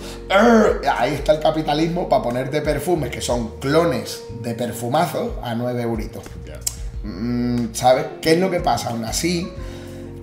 [0.97, 6.23] Ahí está el capitalismo para ponerte perfumes que son clones de perfumazos a 9 euritos.
[7.07, 8.07] Mm, ¿Sabes?
[8.21, 8.91] ¿Qué es lo que pasa?
[8.91, 9.49] Aún así,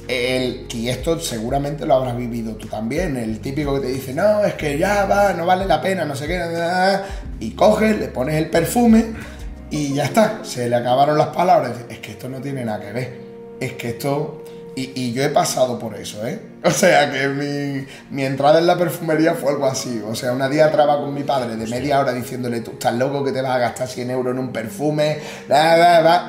[0.07, 4.43] el, y esto seguramente lo habrás vivido tú también, el típico que te dice, no,
[4.43, 6.41] es que ya va, no vale la pena, no sé qué,
[7.39, 9.05] y coges, le pones el perfume
[9.71, 12.91] y ya está, se le acabaron las palabras, es que esto no tiene nada que
[12.91, 13.19] ver,
[13.59, 14.42] es que esto...
[14.75, 16.39] Y, yo he pasado por eso, ¿eh?
[16.63, 20.01] O sea, que mi, mi, entrada en la perfumería fue algo así.
[20.07, 23.23] O sea, una día traba con mi padre de media hora diciéndole, tú estás loco
[23.23, 25.19] que te vas a gastar 100 euros en un perfume,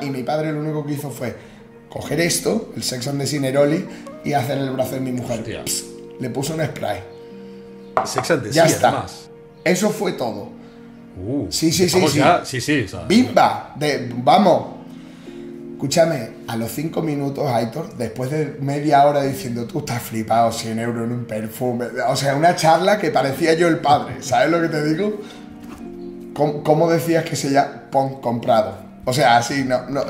[0.02, 1.35] y mi padre lo único que hizo fue,
[1.88, 3.87] coger esto, el Sex and the Cineroli,
[4.24, 5.64] y hacer el brazo de mi mujer.
[6.18, 7.00] le puso un spray.
[8.04, 9.07] Sex and the Ya está.
[9.62, 10.48] Eso fue todo.
[11.16, 12.20] Uh, sí, sí, sí, sí.
[12.44, 12.87] Sí, sí.
[13.07, 13.74] ¡Bimba!
[13.76, 14.73] De, vamos.
[15.85, 20.79] Escúchame, a los cinco minutos, Aitor, después de media hora diciendo tú estás flipado 100
[20.79, 24.62] euros en un perfume, o sea, una charla que parecía yo el padre, ¿sabes lo
[24.62, 25.20] que te digo?
[26.33, 27.83] ¿Cómo, decías que se llama?
[27.90, 28.79] Pon comprado.
[29.05, 30.05] O sea, así, no, no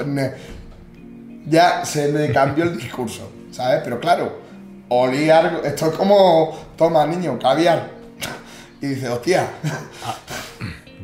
[1.47, 3.81] ya se me cambió el discurso, ¿sabes?
[3.83, 4.43] Pero claro,
[4.91, 7.91] olí algo, esto es como, toma niño, caviar.
[8.81, 9.49] Y dice, hostia.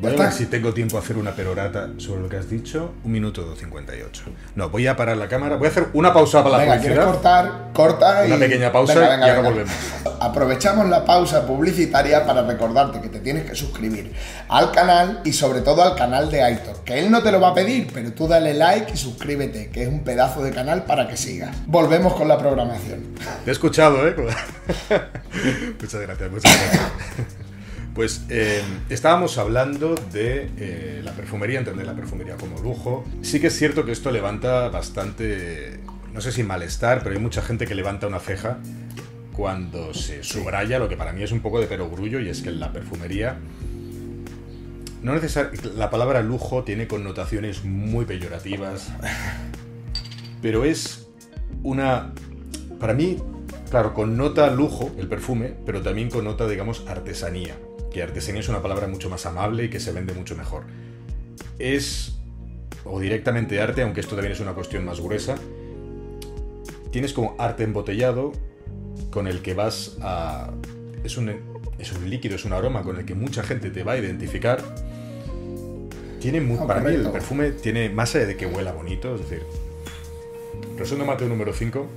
[0.01, 2.93] Voy a ver si tengo tiempo a hacer una perorata sobre lo que has dicho.
[3.03, 4.23] Un minuto 58.
[4.55, 5.57] No, voy a parar la cámara.
[5.57, 7.69] Voy a hacer una pausa para la venga, ¿quieres cortar?
[7.71, 9.71] Corta Una pequeña pausa y ahora volvemos.
[10.19, 14.11] Aprovechamos la pausa publicitaria para recordarte que te tienes que suscribir
[14.49, 16.83] al canal y sobre todo al canal de Aitor.
[16.83, 19.83] Que él no te lo va a pedir, pero tú dale like y suscríbete, que
[19.83, 21.55] es un pedazo de canal para que sigas.
[21.67, 23.03] Volvemos con la programación.
[23.45, 24.15] Te he escuchado, ¿eh?
[25.79, 27.50] muchas gracias, muchas gracias.
[27.93, 33.03] Pues eh, estábamos hablando de eh, la perfumería, entender la perfumería como lujo.
[33.21, 35.79] Sí que es cierto que esto levanta bastante,
[36.13, 38.59] no sé si malestar, pero hay mucha gente que levanta una ceja
[39.33, 42.51] cuando se subraya lo que para mí es un poco de perogrullo y es que
[42.51, 43.37] la perfumería
[45.01, 45.13] no
[45.75, 48.89] la palabra lujo tiene connotaciones muy peyorativas,
[50.41, 51.07] pero es
[51.63, 52.13] una
[52.79, 53.17] para mí,
[53.69, 57.55] claro, connota lujo el perfume, pero también connota digamos artesanía
[57.91, 60.63] que artesanía es una palabra mucho más amable y que se vende mucho mejor.
[61.59, 62.15] Es,
[62.85, 65.35] o directamente arte, aunque esto también es una cuestión más gruesa,
[66.91, 68.31] tienes como arte embotellado
[69.11, 70.51] con el que vas a...
[71.03, 71.29] Es un,
[71.79, 74.63] es un líquido, es un aroma con el que mucha gente te va a identificar.
[76.19, 79.43] Tiene muy, para mí el perfume tiene, más allá de que huela bonito, es decir,
[80.77, 81.87] Resumo Mateo número 5,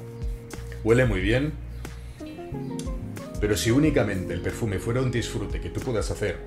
[0.83, 1.53] huele muy bien,
[3.41, 6.39] pero si únicamente el perfume fuera un disfrute que tú puedas hacer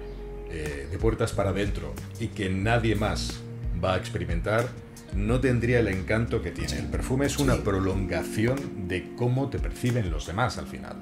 [0.49, 3.39] eh, de puertas para adentro y que nadie más
[3.83, 4.67] va a experimentar,
[5.15, 6.77] no tendría el encanto que tiene.
[6.77, 10.95] El perfume es una prolongación de cómo te perciben los demás al final.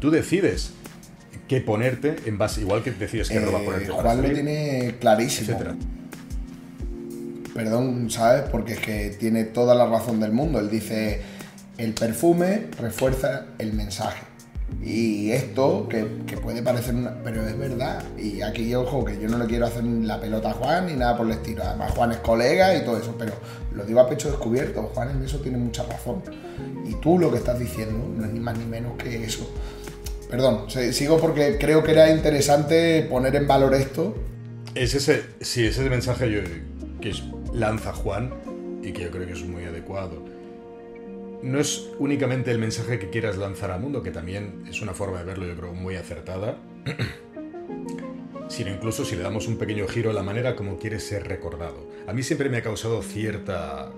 [0.00, 0.72] Tú decides
[1.48, 3.90] qué ponerte en base, igual que decides qué ropa eh, ponerte.
[3.90, 5.58] Juan lo tiene clarísimo.
[7.54, 8.48] Perdón, ¿sabes?
[8.50, 10.60] Porque es que tiene toda la razón del mundo.
[10.60, 11.20] Él dice,
[11.76, 14.29] el perfume refuerza el mensaje.
[14.82, 16.04] Y esto, que,
[16.38, 17.22] puede parecer una.
[17.22, 18.02] Pero es verdad.
[18.18, 21.16] Y aquí, ojo, que yo no le quiero hacer la pelota a Juan ni nada
[21.16, 21.62] por el estilo.
[21.64, 23.14] Además, Juan es colega y todo eso.
[23.18, 23.34] Pero
[23.74, 24.90] lo digo a pecho descubierto.
[24.94, 26.22] Juan en eso tiene mucha razón.
[26.86, 29.50] Y tú lo que estás diciendo no es ni más ni menos que eso.
[30.30, 34.14] Perdón, sigo porque creo que era interesante poner en valor esto.
[34.74, 36.44] Es ese, sí, ese mensaje
[37.00, 37.12] que
[37.52, 38.32] lanza Juan
[38.82, 40.29] y que yo creo que es muy adecuado
[41.42, 45.18] no es únicamente el mensaje que quieras lanzar al mundo, que también es una forma
[45.18, 46.58] de verlo, yo creo, muy acertada,
[48.48, 51.88] sino incluso si le damos un pequeño giro a la manera como quieres ser recordado.
[52.06, 53.92] A mí siempre me ha causado cierta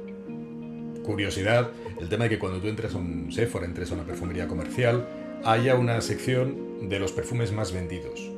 [1.02, 4.46] curiosidad el tema de que cuando tú entres a un Sephora, entres a una perfumería
[4.46, 5.06] comercial,
[5.44, 8.30] haya una sección de los perfumes más vendidos,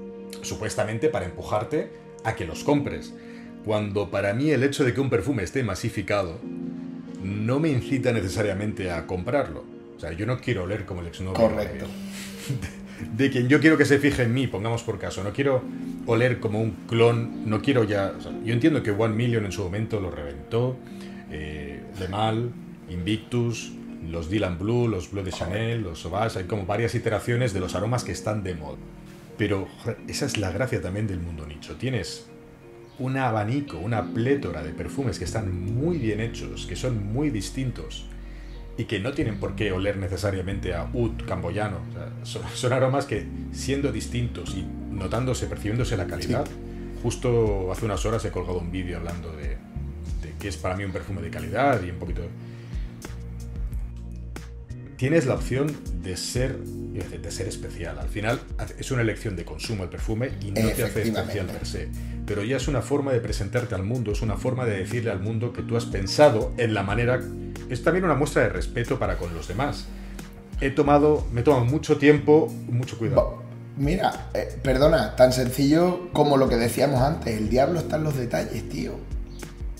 [0.42, 1.90] supuestamente para empujarte
[2.24, 3.14] a que los compres.
[3.64, 6.38] Cuando para mí el hecho de que un perfume esté masificado
[7.24, 9.64] no me incita necesariamente a comprarlo.
[9.96, 11.34] O sea, yo no quiero oler como el exnovio.
[11.34, 11.86] Correcto.
[13.16, 15.24] De, quien yo quiero que se fije en mí, pongamos por caso.
[15.24, 15.62] No quiero
[16.06, 18.12] oler como un clon, no quiero ya...
[18.44, 20.76] yo entiendo que One Million en su momento lo reventó,
[21.30, 22.50] eh, De Mal,
[22.90, 23.72] Invictus,
[24.10, 27.74] los Dylan Blue, los Blue de Chanel, los Sauvage, hay como varias iteraciones de los
[27.74, 28.78] aromas que están de moda.
[29.38, 29.66] Pero
[30.06, 31.74] esa es la gracia también del mundo nicho.
[31.76, 32.26] Tienes
[32.98, 38.06] un abanico, una plétora de perfumes que están muy bien hechos, que son muy distintos
[38.76, 41.78] y que no tienen por qué oler necesariamente a oud camboyano.
[42.22, 46.46] son, aromas que, siendo distintos y notándose, percibiéndose la calidad,
[47.02, 49.48] justo hace unas horas he colgado un vídeo hablando de,
[50.22, 52.22] de qué es para mí un perfume de calidad y un poquito...
[54.96, 55.66] Tienes la opción
[56.02, 56.56] de ser,
[56.94, 57.98] de ser especial.
[57.98, 58.40] Al final
[58.78, 61.88] es una elección de consumo el perfume y no te hace especial per se.
[62.26, 65.20] Pero ya es una forma de presentarte al mundo, es una forma de decirle al
[65.20, 67.20] mundo que tú has pensado en la manera...
[67.68, 69.86] Es también una muestra de respeto para con los demás.
[70.60, 73.42] He tomado, me he tomado mucho tiempo, mucho cuidado.
[73.76, 78.16] Mira, eh, perdona, tan sencillo como lo que decíamos antes, el diablo está en los
[78.16, 78.92] detalles, tío.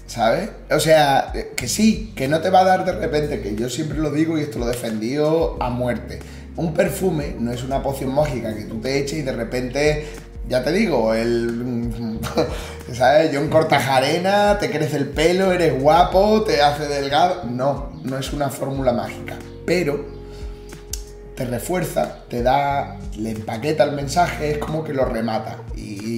[0.06, 0.50] ¿Sabes?
[0.70, 3.70] O sea, eh, que sí, que no te va a dar de repente, que yo
[3.70, 6.18] siempre lo digo y esto lo he defendido a muerte.
[6.56, 10.06] Un perfume no es una poción mágica que tú te eches y de repente,
[10.48, 12.20] ya te digo, el.
[12.92, 13.30] ¿Sabes?
[13.34, 17.44] John Cortajarena, te crece el pelo, eres guapo, te hace delgado.
[17.44, 19.36] No, no es una fórmula mágica.
[19.66, 20.23] Pero
[21.34, 25.58] te refuerza, te da, le empaqueta el mensaje, es como que lo remata.
[25.76, 26.14] Y,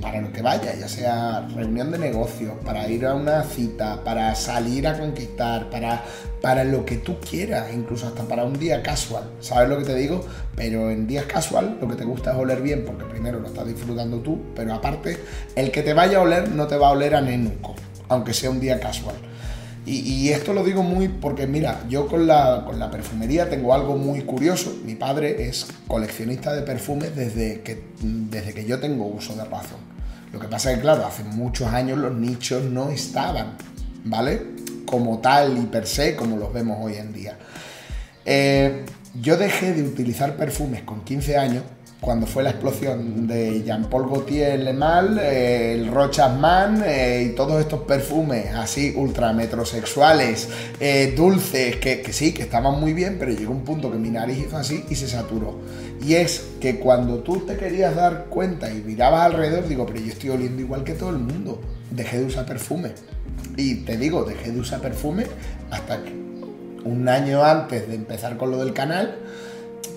[0.00, 4.34] para lo que vaya, ya sea reunión de negocios, para ir a una cita, para
[4.34, 6.04] salir a conquistar, para,
[6.40, 9.24] para lo que tú quieras, incluso hasta para un día casual.
[9.40, 10.24] ¿Sabes lo que te digo?
[10.54, 13.66] Pero en días casual lo que te gusta es oler bien, porque primero lo estás
[13.66, 15.18] disfrutando tú, pero aparte,
[15.56, 17.74] el que te vaya a oler no te va a oler a nenuco,
[18.08, 19.16] aunque sea un día casual.
[19.88, 23.96] Y, esto lo digo muy porque, mira, yo con la, con la, perfumería tengo algo
[23.96, 24.76] muy curioso.
[24.84, 29.78] Mi padre es coleccionista de perfumes desde que, desde que yo tengo uso de razón.
[30.32, 33.56] Lo que pasa es que, claro, hace muchos años los nichos no estaban,
[34.04, 34.42] ¿vale?
[34.86, 37.38] Como tal y per se, como los vemos hoy en día.
[38.24, 41.62] Eh, yo dejé de utilizar perfumes con 15 años
[42.00, 47.80] cuando fue la explosión de Jean-Paul Gaultier Le Mal, el Rochasman eh, y todos estos
[47.80, 53.52] perfumes así ultra metrosexuales, eh, dulces, que, que, sí, que estaban muy bien, pero llegó
[53.52, 55.58] un punto que mi nariz hizo así y se saturó.
[56.04, 60.12] Y es que cuando tú te querías dar cuenta y mirabas alrededor, digo, pero yo
[60.12, 62.92] estoy oliendo igual que todo el mundo, dejé de usar perfume.
[63.56, 65.24] Y te digo, dejé de usar perfume
[65.70, 66.12] hasta que
[66.84, 69.16] un año antes de empezar con lo del canal,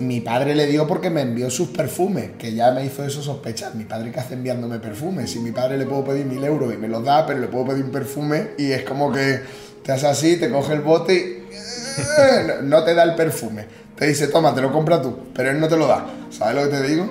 [0.00, 3.74] mi padre le dio porque me envió sus perfumes, que ya me hizo eso sospechar.
[3.74, 5.30] Mi padre que hace enviándome perfumes.
[5.30, 7.66] Si mi padre le puedo pedir mil euros y me los da, pero le puedo
[7.66, 9.40] pedir un perfume y es como que
[9.84, 13.66] te hace así, te coge el bote y no te da el perfume.
[13.94, 16.06] Te dice, toma, te lo compra tú, pero él no te lo da.
[16.30, 17.10] ¿Sabes lo que te digo?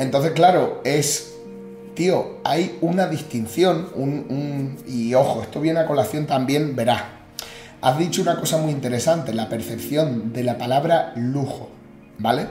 [0.00, 1.34] Entonces, claro, es,
[1.94, 7.02] tío, hay una distinción, un, y ojo, esto viene a colación también, verás,
[7.80, 11.68] Has dicho una cosa muy interesante, la percepción de la palabra lujo,
[12.18, 12.48] ¿vale?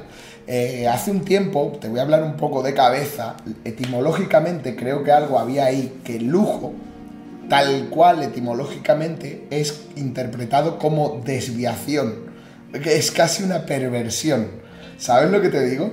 [0.47, 3.35] Eh, hace un tiempo, te voy a hablar un poco de cabeza,
[3.65, 6.71] etimológicamente creo que algo había ahí, que lujo,
[7.49, 12.15] tal cual etimológicamente, es interpretado como desviación,
[12.71, 14.47] que es casi una perversión.
[14.97, 15.91] ¿Sabes lo que te digo?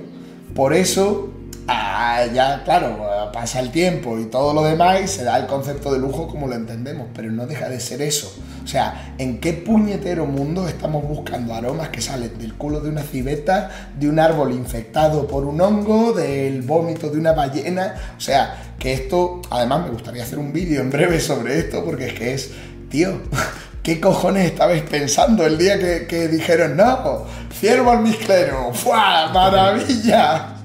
[0.53, 1.35] Por eso
[1.67, 5.91] Ah, ya, claro, pasa el tiempo y todo lo demás y se da el concepto
[5.91, 8.31] de lujo como lo entendemos, pero no deja de ser eso.
[8.65, 13.03] O sea, ¿en qué puñetero mundo estamos buscando aromas que salen del culo de una
[13.03, 17.93] civeta, de un árbol infectado por un hongo, del vómito de una ballena?
[18.17, 22.07] O sea, que esto, además me gustaría hacer un vídeo en breve sobre esto, porque
[22.07, 22.51] es que es,
[22.89, 23.21] tío,
[23.83, 27.23] ¿qué cojones estabais pensando el día que, dijeron, no,
[27.53, 29.29] ciervo almizclero, ¡fua!
[29.31, 30.55] ¡Maravilla!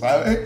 [0.00, 0.38] ¿sabes?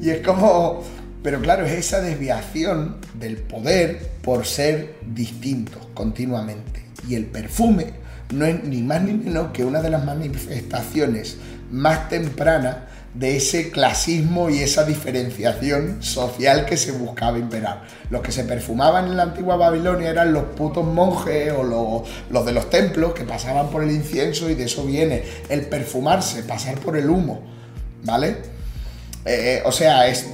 [0.00, 0.82] Y es como,
[1.26, 6.84] pero claro, es esa desviación del poder por ser distintos continuamente.
[7.08, 7.94] Y el perfume
[8.32, 11.38] no es ni más ni menos que una de las manifestaciones
[11.72, 12.76] más tempranas
[13.12, 17.82] de ese clasismo y esa diferenciación social que se buscaba imperar.
[18.08, 22.46] Los que se perfumaban en la antigua Babilonia eran los putos monjes o los, los,
[22.46, 26.78] de los templos que pasaban por el incienso y de eso viene el perfumarse, pasar
[26.78, 27.42] por el humo,
[28.04, 28.36] ¿vale?
[29.24, 30.24] Eh, o sea, es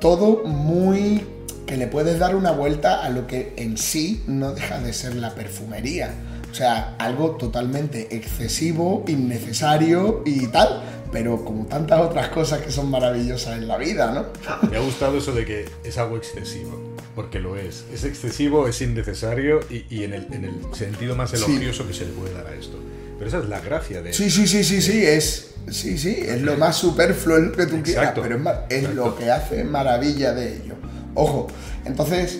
[0.00, 1.22] todo muy
[1.66, 5.14] que le puedes dar una vuelta a lo que en sí no deja de ser
[5.14, 6.14] la perfumería.
[6.50, 10.82] O sea, algo totalmente excesivo, innecesario y tal,
[11.12, 14.26] pero como tantas otras cosas que son maravillosas en la vida, ¿no?
[14.70, 17.84] Me ha gustado eso de que es algo excesivo, porque lo es.
[17.92, 20.26] Es excesivo, es innecesario y, en, el,
[20.72, 22.78] sentido más elogioso que se le puede dar a esto.
[23.18, 24.14] Pero esa es la gracia de...
[24.14, 28.12] Sí, sí, sí, sí, sí, es Sí, sí, es lo más superfluo que tú quieras,
[28.14, 28.38] pero
[28.68, 30.74] es, lo que hace maravilla de ello.
[31.14, 31.48] Ojo,
[31.84, 32.38] entonces,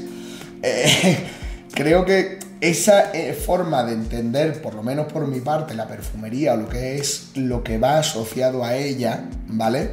[0.63, 1.27] eh,
[1.75, 6.55] creo que esa eh, forma de entender, por lo menos por mi parte, la perfumería
[6.55, 9.91] o lo que es lo que va asociado a ella, ¿vale?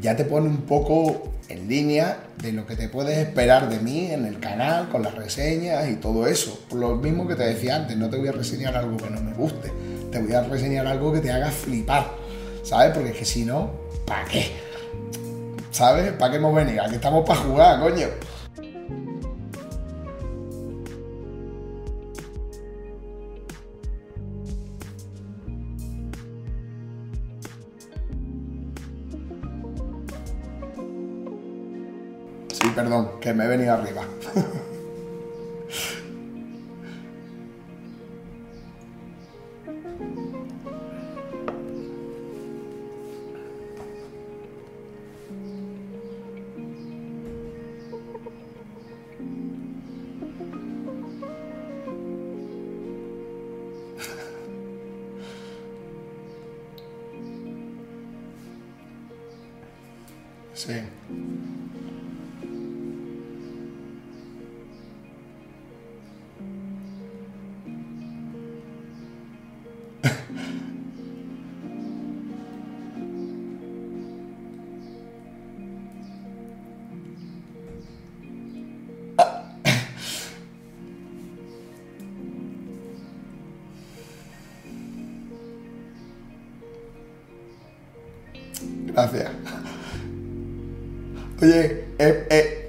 [0.00, 4.10] Ya te pone un poco en línea de lo que te puedes esperar de mí
[4.10, 6.64] en el canal, con las reseñas y todo eso.
[6.72, 9.34] Lo mismo que te decía antes, no te voy a reseñar algo que no me
[9.34, 9.72] guste
[10.10, 12.12] te voy a reseñar algo que te haga flipar,
[12.62, 12.92] ¿sabes?
[12.94, 13.70] Porque es que si no,
[14.06, 14.68] ¿para qué?
[15.78, 16.12] ¿sabes?
[16.14, 16.82] ¿Para qué hemos venido?
[16.82, 18.08] Aquí estamos para jugar, coño.
[32.52, 34.02] Sí, perdón, que me he venido arriba.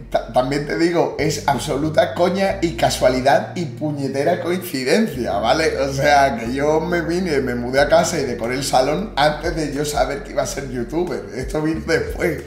[0.10, 5.78] también te digo, es absoluta coña y casualidad y puñetera coincidencia, ¿vale?
[5.78, 9.56] O sea, que yo me vine, me mudé a casa y decoré el salón antes
[9.56, 11.24] de yo saber que iba a ser youtuber.
[11.36, 12.42] Esto vino después.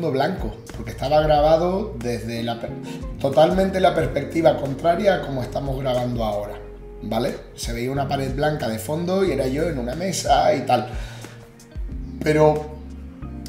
[0.00, 2.58] Blanco, porque estaba grabado desde la
[3.20, 6.54] totalmente la perspectiva contraria a como estamos grabando ahora,
[7.02, 7.36] ¿vale?
[7.54, 10.88] Se veía una pared blanca de fondo y era yo en una mesa y tal.
[12.22, 12.66] Pero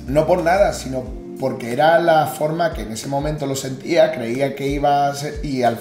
[0.08, 1.04] no por nada, sino
[1.40, 5.46] porque era la forma que en ese momento lo sentía, creía que iba a ser
[5.46, 5.80] y, al,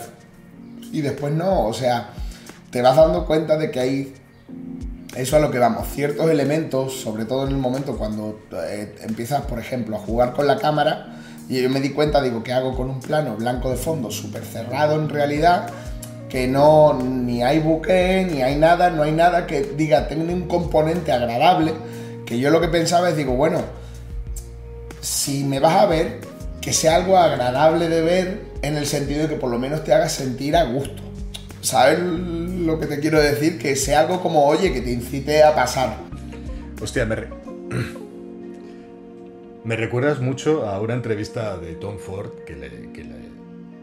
[0.92, 2.10] y después no, o sea,
[2.70, 4.14] te vas dando cuenta de que hay
[5.16, 9.42] eso a lo que vamos, ciertos elementos, sobre todo en el momento cuando eh, empiezas,
[9.42, 11.16] por ejemplo, a jugar con la cámara,
[11.48, 14.44] y yo me di cuenta, digo, ¿qué hago con un plano blanco de fondo, súper
[14.44, 15.68] cerrado en realidad?
[16.28, 20.48] Que no, ni hay buque, ni hay nada, no hay nada que diga, tenga un
[20.48, 21.72] componente agradable,
[22.26, 23.60] que yo lo que pensaba es, digo, bueno,
[25.00, 26.20] si me vas a ver,
[26.60, 29.94] que sea algo agradable de ver en el sentido de que por lo menos te
[29.94, 31.02] haga sentir a gusto.
[31.66, 33.58] ¿Sabes lo que te quiero decir?
[33.58, 35.96] Que sea algo como, oye, que te incite a pasar.
[36.80, 37.16] Hostia, me,
[39.64, 42.70] me recuerdas mucho a una entrevista de Tom Ford que le,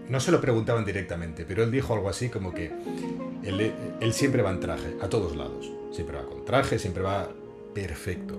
[0.07, 2.71] No se lo preguntaban directamente, pero él dijo algo así como que
[3.43, 5.69] él, siempre va en traje, a todos lados.
[5.91, 7.27] Siempre va con traje, siempre va
[7.73, 8.37] perfecto.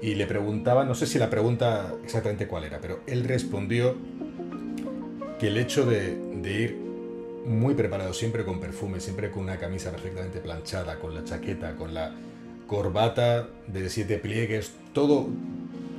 [0.00, 3.94] Y le preguntaban, no sé si la pregunta exactamente cuál era, pero él respondió
[5.38, 6.85] que el hecho de, de ir
[7.46, 11.94] muy preparado, siempre con perfume, siempre con una camisa perfectamente planchada, con la chaqueta, con
[11.94, 12.12] la
[12.66, 15.28] corbata de siete pliegues, todo,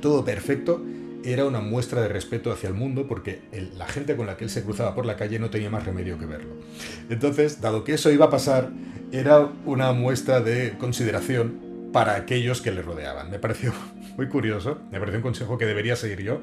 [0.00, 0.82] todo perfecto,
[1.24, 3.40] era una muestra de respeto hacia el mundo porque
[3.76, 6.18] la gente con la que él se cruzaba por la calle no tenía más remedio
[6.18, 6.54] que verlo.
[7.10, 8.70] Entonces, dado que eso iba a pasar,
[9.10, 13.30] era una muestra de consideración para aquellos que le rodeaban.
[13.30, 13.72] Me pareció
[14.16, 16.40] muy curioso, me pareció un consejo que debería seguir yo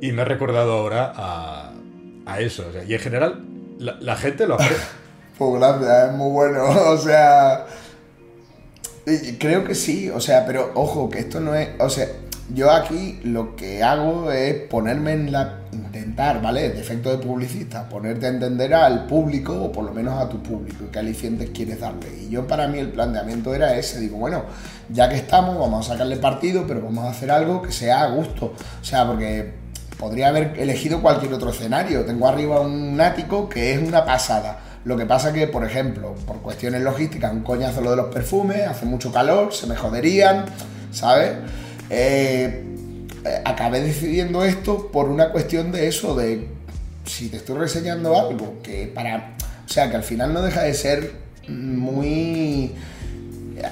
[0.00, 1.72] y me ha recordado ahora a,
[2.26, 2.66] a eso.
[2.68, 3.44] o sea, y en general,
[3.78, 4.76] la, gente lo aprecia.
[5.38, 6.64] Pues gracias, es muy bueno.
[6.90, 7.64] O sea,
[9.38, 12.08] creo que sí, o sea, pero ojo, que esto no es, o sea,
[12.52, 16.70] yo aquí lo que hago es ponerme en la, intentar, ¿vale?
[16.70, 20.86] Defecto de publicista, ponerte a entender al público, o por lo menos a tu público,
[20.90, 22.08] qué alicientes quieres darle.
[22.22, 24.44] Y yo para mí el planteamiento era ese, digo, bueno,
[24.88, 28.10] ya que estamos, vamos a sacarle partido, pero vamos a hacer algo que sea a
[28.10, 28.54] gusto.
[28.80, 29.52] O sea, porque
[29.98, 32.04] podría haber elegido cualquier otro escenario.
[32.04, 34.60] Tengo arriba un ático que es una pasada.
[34.84, 38.66] Lo que pasa que, por ejemplo, por cuestiones logísticas, un coñazo lo de los perfumes,
[38.66, 40.46] hace mucho calor, se me joderían,
[40.92, 41.32] ¿sabes?
[41.90, 42.64] Eh,
[43.44, 46.48] acabé decidiendo esto por una cuestión de eso, de
[47.04, 49.36] si te estoy reseñando algo que para...
[49.66, 51.12] O sea, que al final no deja de ser
[51.48, 52.74] muy...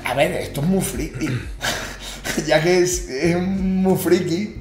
[0.05, 1.29] A ver, esto es muy friki.
[2.47, 4.61] ya que es muy friki,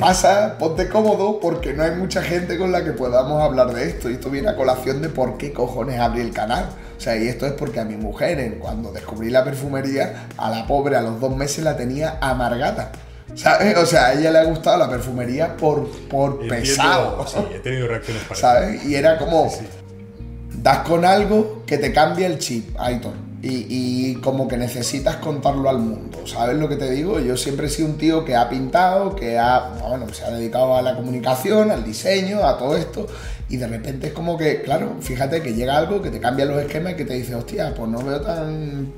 [0.00, 4.10] pasa, ponte cómodo porque no hay mucha gente con la que podamos hablar de esto.
[4.10, 6.68] Y esto viene a colación de por qué cojones abrí el canal.
[6.96, 10.66] O sea, y esto es porque a mi mujer, cuando descubrí la perfumería, a la
[10.66, 12.92] pobre a los dos meses la tenía amargata.
[13.34, 13.76] ¿Sabes?
[13.76, 17.24] O sea, a ella le ha gustado la perfumería por, por pesado.
[17.26, 18.54] Sí, he tenido reacciones parecidas.
[18.54, 18.84] ¿Sabes?
[18.84, 19.50] Y era como,
[20.56, 23.29] das con algo que te cambia el chip, Aitor.
[23.42, 26.26] Y, como que necesitas contarlo al mundo.
[26.26, 27.20] ¿Sabes lo que te digo?
[27.20, 30.76] Yo siempre he sido un tío que ha pintado, que ha, bueno, se ha dedicado
[30.76, 33.06] a la comunicación, al diseño, a todo esto.
[33.48, 36.60] Y de repente es como que, claro, fíjate que llega algo que te cambia los
[36.60, 38.92] esquemas y que te dice, hostia, pues no veo tan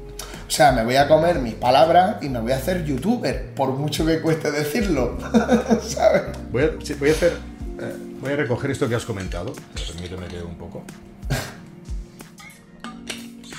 [0.53, 3.71] o sea, me voy a comer mis palabras y me voy a hacer youtuber, por
[3.71, 5.17] mucho que cueste decirlo.
[5.83, 6.25] ¿Sabes?
[6.51, 7.33] Voy a, voy a hacer.
[7.81, 9.55] Eh, voy a recoger esto que has comentado.
[9.75, 10.83] Permíteme que un poco.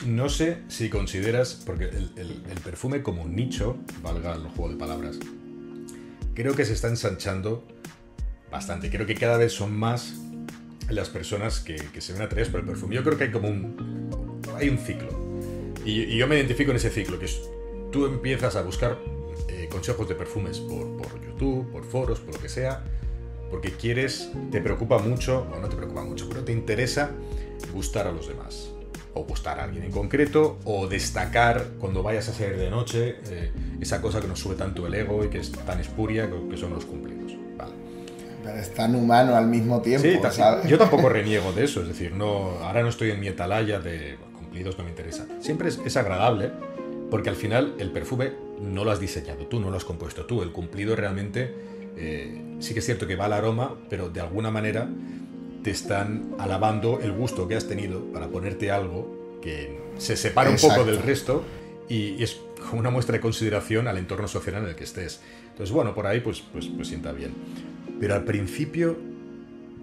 [0.06, 5.18] No sé si consideras, porque el, perfume como nicho, valga el juego de palabras,
[6.34, 7.64] creo que se está ensanchando
[8.52, 8.90] bastante.
[8.90, 10.14] Creo que cada vez son más
[10.90, 12.96] las personas que, que se ven atraídas por el perfume.
[12.96, 14.42] Yo creo que hay como un.
[14.56, 15.10] Hay un ciclo.
[15.86, 17.42] Y, yo me identifico en ese ciclo, que es
[17.92, 18.98] tú empiezas a buscar
[19.50, 20.88] eh, consejos de perfumes por,
[21.26, 22.84] YouTube, por foros, por lo que sea,
[23.50, 27.12] porque quieres, te preocupa mucho, o no te preocupa mucho, pero te interesa
[27.72, 28.70] gustar a los demás.
[29.16, 33.52] O gustar a alguien en concreto, o destacar cuando vayas a salir de noche eh,
[33.80, 36.74] esa cosa que nos sube tanto el ego y que es tan espuria que son
[36.74, 37.34] los cumplidos.
[37.58, 37.74] Vale.
[38.44, 40.68] Pero es tan humano al mismo tiempo, sí, ¿sabes?
[40.68, 44.18] Yo tampoco reniego de eso, es decir, no, ahora no estoy en mi atalaya de
[44.54, 45.26] no me interesa.
[45.40, 46.52] Siempre es, agradable
[47.10, 50.42] porque al final el perfume no lo has diseñado tú, no lo has compuesto tú.
[50.42, 51.54] El cumplido realmente
[51.98, 54.88] eh, sí que es cierto que va al aroma, pero de alguna manera
[55.64, 60.58] te están alabando el gusto que has tenido para ponerte algo que se separa un
[60.58, 61.44] poco del resto
[61.90, 62.40] y, es
[62.70, 65.22] como una muestra de consideración al entorno social en el que estés.
[65.50, 67.34] Entonces, bueno, por ahí pues, pues, pues sienta bien.
[68.00, 68.98] Pero al principio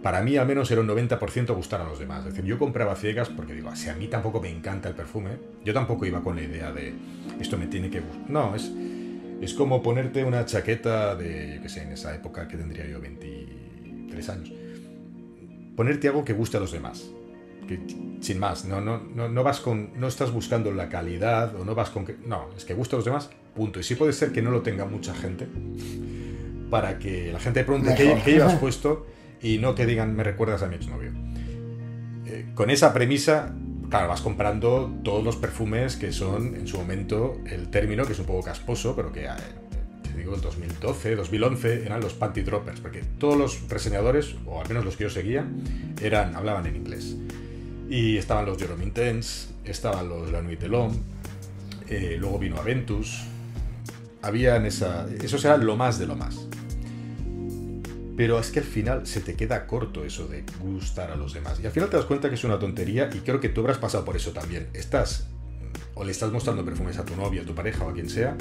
[0.03, 2.21] para mí al menos era un 90% gustar a los demás.
[2.21, 5.31] Es decir, yo compraba ciegas porque digo, si a mí tampoco me encanta el perfume,
[5.65, 6.95] yo tampoco iba con la idea de
[7.39, 8.31] esto me tiene que gustar.
[8.31, 8.71] No, es,
[9.41, 13.01] es como ponerte una chaqueta de, yo qué sé, en esa época que tendría yo
[13.01, 14.53] 23 años.
[15.81, 17.11] Ponerte algo que guste a los demás.
[17.67, 17.81] Que,
[18.21, 21.75] sin más, no, no, no, no, vas con, no estás buscando la calidad o no
[21.75, 22.19] vas con que...
[22.27, 23.81] No, es que guste a los demás, punto.
[23.81, 25.49] Y sí puede ser que no lo tenga mucha gente
[26.69, 29.07] para que la gente pregunte ¿qué, ¿qué llevas puesto?
[29.41, 31.13] y no que digan me recuerdas a mi exnovio.
[32.27, 33.55] Eh, con esa premisa,
[33.89, 38.19] claro, vas comprando todos los perfumes que son en su momento el término, que es
[38.19, 39.31] un poco casposo, pero que, eh,
[40.17, 44.85] digo, en 2012, 2011 eran los panty droppers, porque todos los reseñadores, o al menos
[44.85, 45.47] los que yo seguía,
[46.01, 47.17] eran, hablaban en inglés.
[47.89, 50.97] Y estaban los Jerome Intense, estaban los La Nuit de l'Homme,
[51.89, 53.25] eh, luego vino Aventus.
[54.23, 55.09] Habían esa.
[55.23, 56.47] Eso era lo más de lo más.
[58.17, 61.59] Pero es que al final se te queda corto eso de gustar a los demás.
[61.61, 63.79] Y al final te das cuenta que es una tontería y creo que tú habrás
[63.79, 64.69] pasado por eso también.
[64.75, 65.29] Estás
[65.95, 68.37] o le estás mostrando perfumes a tu novia, a tu pareja o a quien sea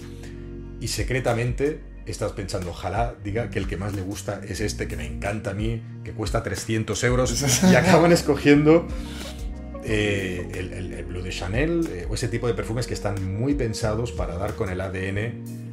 [0.79, 4.97] y secretamente estás pensando, ojalá diga que el que más le gusta es este, que
[4.97, 8.87] me encanta a mí, que cuesta 300 euros y acaban escogiendo
[9.83, 14.11] eh, el, Blue de Chanel eh, o ese tipo de perfumes que están muy pensados
[14.11, 15.69] para dar con el ADN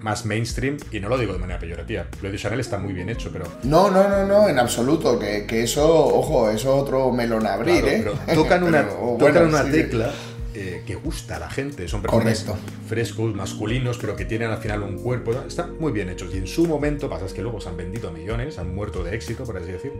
[0.00, 3.08] más mainstream, y no lo digo de manera peyorativa, lo de Chanel está muy bien
[3.08, 3.46] hecho, pero...
[3.64, 7.84] No, no, no, no, en absoluto, que, eso, ojo, eso es otro melón a abrir,
[7.84, 8.06] ¿eh?
[8.32, 10.12] tocan una, una tecla
[10.60, 12.44] eh, que gusta a la gente, son perfumes
[12.88, 16.48] frescos, masculinos, pero que tienen al final un cuerpo, están muy bien hechos, y en
[16.48, 19.56] su momento, pasa es que luego se han vendido millones, han muerto de éxito, por
[19.56, 19.92] así decir,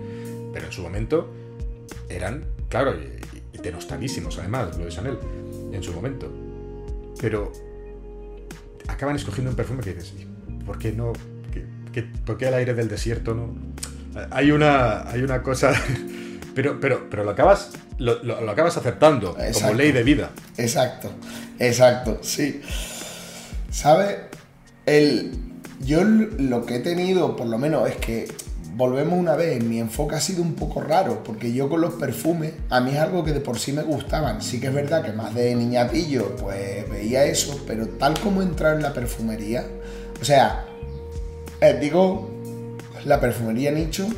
[0.53, 1.33] pero en su momento
[2.09, 5.19] eran, claro, y, denostadísimos además, lo de Chanel,
[5.73, 6.29] en su momento.
[7.21, 7.53] Pero
[8.89, 10.13] acaban escogiendo un perfume que dices,
[10.67, 11.13] ¿por qué no?
[12.27, 13.55] ¿Por qué el aire del desierto no?
[14.31, 15.73] Hay una, hay una cosa,
[16.59, 20.31] pero, pero, pero lo acabas, lo, lo, acabas aceptando como ley de vida.
[20.57, 21.09] Exacto,
[21.57, 22.63] exacto, sí.
[23.71, 24.23] ¿Sabe?
[24.85, 25.39] El,
[25.79, 28.27] yo lo que he tenido, por lo menos, es que
[28.75, 32.55] volvemos una vez, mi enfoque ha sido un poco raro, porque yo con los perfumes,
[32.71, 34.43] a mí es algo que de por sí me gustaban.
[34.43, 38.75] Sí que es verdad que más de niñatillo, pues veía eso, pero tal como entrar
[38.75, 39.65] en la perfumería,
[40.21, 40.65] o sea,
[41.61, 42.29] eh, digo,
[43.05, 44.09] la perfumería nicho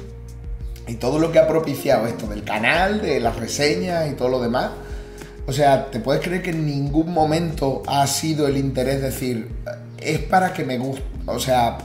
[0.86, 4.40] y todo lo que ha propiciado esto del canal, de las reseñas y todo lo
[4.40, 4.70] demás,
[5.46, 9.48] o sea, ¿te puedes creer que en ningún momento ha sido el interés decir,
[9.98, 11.02] es para que me guste?
[11.26, 11.78] O sea,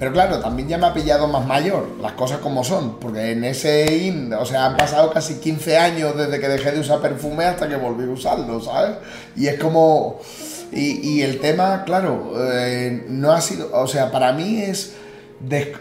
[0.00, 3.44] pero claro, también ya me ha pillado más mayor, las cosas como son, porque en
[3.44, 7.68] ese o sea, han pasado casi 15 años desde que dejé de usar perfume hasta
[7.68, 8.96] que volví a usarlo, ¿sabes?
[9.36, 10.18] Y es como...
[10.72, 14.92] Y, el tema, claro, eh, no ha sido, o sea, para mí es,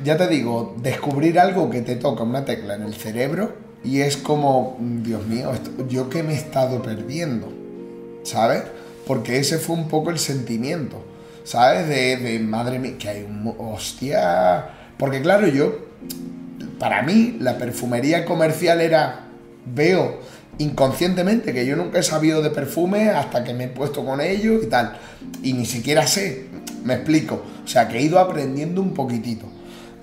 [0.04, 3.54] ya te digo, descubrir algo que te toca una tecla en el cerebro
[3.84, 5.52] y es como, Dios mío,
[5.88, 7.52] yo que me he estado perdiendo,
[8.24, 8.64] ¿sabes?
[9.08, 11.04] Porque ese fue un poco el sentimiento.
[11.50, 11.88] ¿sabes?
[11.88, 13.56] De, madre mía, que hay un.
[13.58, 14.70] Hostia.
[14.98, 15.90] Porque claro, yo.
[16.78, 19.26] Para mí, la perfumería comercial era.
[19.66, 20.20] Veo
[20.60, 24.64] inconscientemente que yo nunca he sabido de perfume hasta que me he puesto con ellos
[24.64, 24.98] y tal.
[25.42, 26.46] Y ni siquiera sé.
[26.84, 27.44] Me explico.
[27.64, 29.46] O sea, que he ido aprendiendo un poquitito.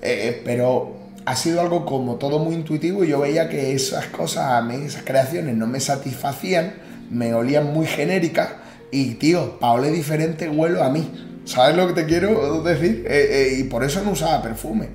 [0.01, 4.05] Eh, eh, pero ha sido algo como todo muy intuitivo y yo veía que esas
[4.07, 6.75] cosas, a mí, esas creaciones no me satisfacían,
[7.09, 8.49] me olían muy genéricas
[8.91, 11.11] y tío, para oler diferente huelo a mí.
[11.45, 13.05] ¿Sabes lo que te quiero decir?
[13.07, 14.89] Eh, y por eso no usaba perfume.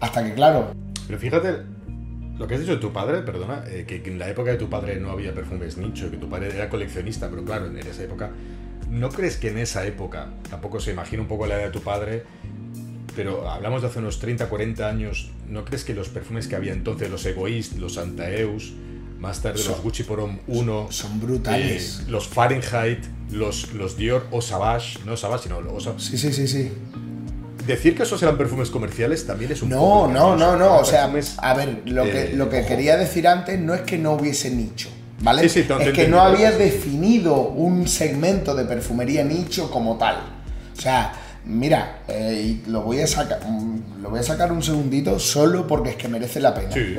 [0.00, 0.72] Hasta que, claro.
[1.06, 1.56] Pero fíjate,
[2.38, 5.00] lo que has dicho de tu padre, perdona, que, en la época de tu padre
[5.00, 8.30] no había perfumes nicho, que tu padre era coleccionista, pero claro, en esa época.
[8.90, 11.82] ¿No crees que en esa época, tampoco se imagina un poco la edad de tu
[11.82, 12.24] padre,
[13.14, 16.72] pero hablamos de hace unos 30, 40 años, ¿no crees que los perfumes que había
[16.72, 18.72] entonces, los Egoist, los Antaeus,
[19.18, 22.04] más tarde los Gucci Porom 1, son brutales.
[22.08, 26.70] los Fahrenheit, los, los Dior o Savage, no Savage, sino o Sí, sí, sí, sí.
[27.66, 30.08] Decir que esos eran perfumes comerciales también es un no, poco.
[30.08, 30.78] No, no, no, no.
[30.78, 34.12] O sea, a ver, lo que, lo que quería decir antes no es que no
[34.12, 34.88] hubiese nicho.
[35.20, 35.46] ¿Vale?
[35.46, 35.54] es
[35.92, 40.16] que no había definido un segmento de perfumería nicho como tal.
[40.76, 41.12] O sea,
[41.44, 45.90] mira, eh, lo voy a sacar, mm, lo voy a sacar un segundito solo porque
[45.90, 46.70] es que merece la pena.
[46.72, 46.96] Sí.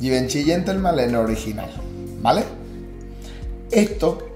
[0.00, 1.70] Givenchy Gentleman en original,
[2.22, 2.44] ¿vale?
[3.72, 4.28] Esto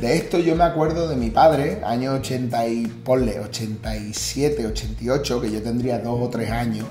[0.00, 5.50] de esto yo me acuerdo de mi padre, año 80 y, ponle, 87, 88, que
[5.50, 6.86] yo tendría dos o tres años,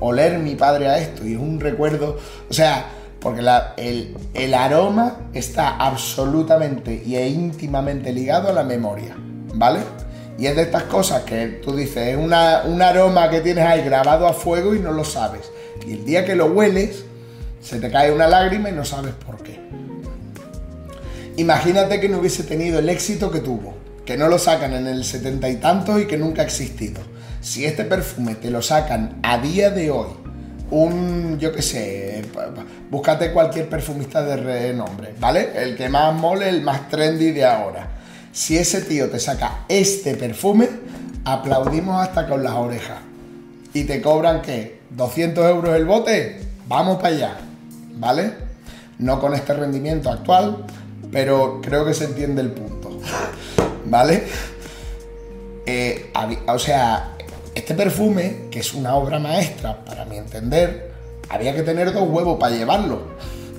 [0.00, 2.18] oler mi padre a esto y es un recuerdo,
[2.48, 2.86] o sea,
[3.20, 3.40] porque
[4.34, 9.16] el, aroma está absolutamente y es íntimamente ligado a la memoria,
[9.54, 9.80] ¿vale?
[10.38, 14.26] Y es de estas cosas que tú dices, es un aroma que tienes ahí grabado
[14.26, 15.50] a fuego y no lo sabes.
[15.86, 17.04] Y el día que lo hueles,
[17.60, 19.60] se te cae una lágrima y no sabes por qué.
[21.36, 23.74] Imagínate que no hubiese tenido el éxito que tuvo,
[24.06, 27.00] que no lo sacan en el setenta y tantos y que nunca ha existido.
[27.42, 30.08] Si este perfume te lo sacan a día de hoy,
[30.70, 32.22] un, yo qué sé,
[32.90, 35.50] búscate cualquier perfumista de renombre, ¿vale?
[35.54, 37.88] El que más mole, el más trendy de ahora.
[38.32, 40.68] Si ese tío te saca este perfume,
[41.24, 42.98] aplaudimos hasta con las orejas.
[43.74, 44.80] ¿Y te cobran qué?
[44.96, 46.40] ¿200 euros el bote?
[46.68, 47.36] Vamos para allá,
[47.96, 48.32] ¿vale?
[48.98, 50.64] No con este rendimiento actual,
[51.10, 53.00] pero creo que se entiende el punto.
[53.86, 54.24] ¿Vale?
[55.66, 56.12] Eh,
[56.46, 57.14] o sea,
[57.54, 60.92] este perfume, que es una obra maestra, para mi entender,
[61.28, 63.02] había que tener dos huevos para llevarlo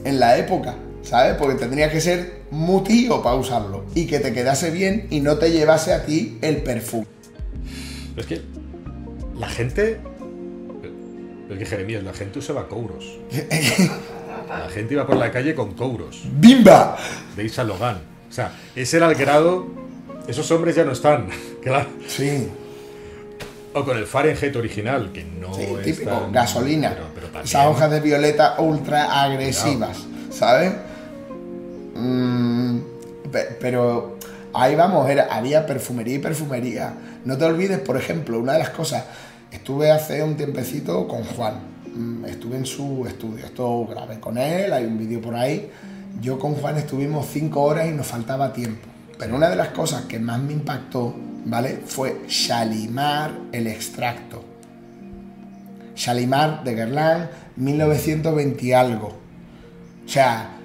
[0.04, 1.36] en la época, ¿sabes?
[1.36, 5.38] Porque tendría que ser muy tío para usarlo y que te quedase bien y no
[5.38, 7.08] te llevase a ti el perfume.
[8.18, 8.42] es que
[9.38, 10.00] la gente.
[11.50, 13.20] Es que Jeremías, la gente usaba cobros.
[14.48, 16.24] La gente iba por la calle con cobros.
[16.40, 16.98] ¡Bimba!
[17.36, 18.02] De Isa Logan.
[18.30, 19.68] O sea, ese era el grado.
[20.28, 21.28] Esos hombres ya no están.
[21.62, 21.90] Claro.
[22.08, 22.48] Sí.
[23.74, 26.96] O con el Fahrenheit original, que no sí, es típico, gasolina.
[27.44, 29.98] Esas hojas de violeta ultra agresivas,
[30.30, 30.74] ¿sabes?
[31.96, 32.80] Mm,
[33.60, 34.18] pero
[34.54, 36.94] ahí vamos, era, había perfumería y perfumería.
[37.24, 39.06] No te olvides, por ejemplo, una de las cosas,
[39.52, 43.46] estuve hace un tiempecito con Juan, Mm, estuve en su estudio.
[43.46, 45.70] Esto grabé con él, hay un vídeo por ahí.
[46.22, 48.88] Yo con Juan estuvimos cinco horas y nos faltaba tiempo.
[49.18, 51.14] Pero una de las cosas que más me impactó,
[51.46, 51.80] ¿vale?
[51.86, 54.44] Fue Shalimar el extracto.
[55.96, 59.08] Shalimar de Guerlain, 1920 y algo.
[60.06, 60.58] O sea,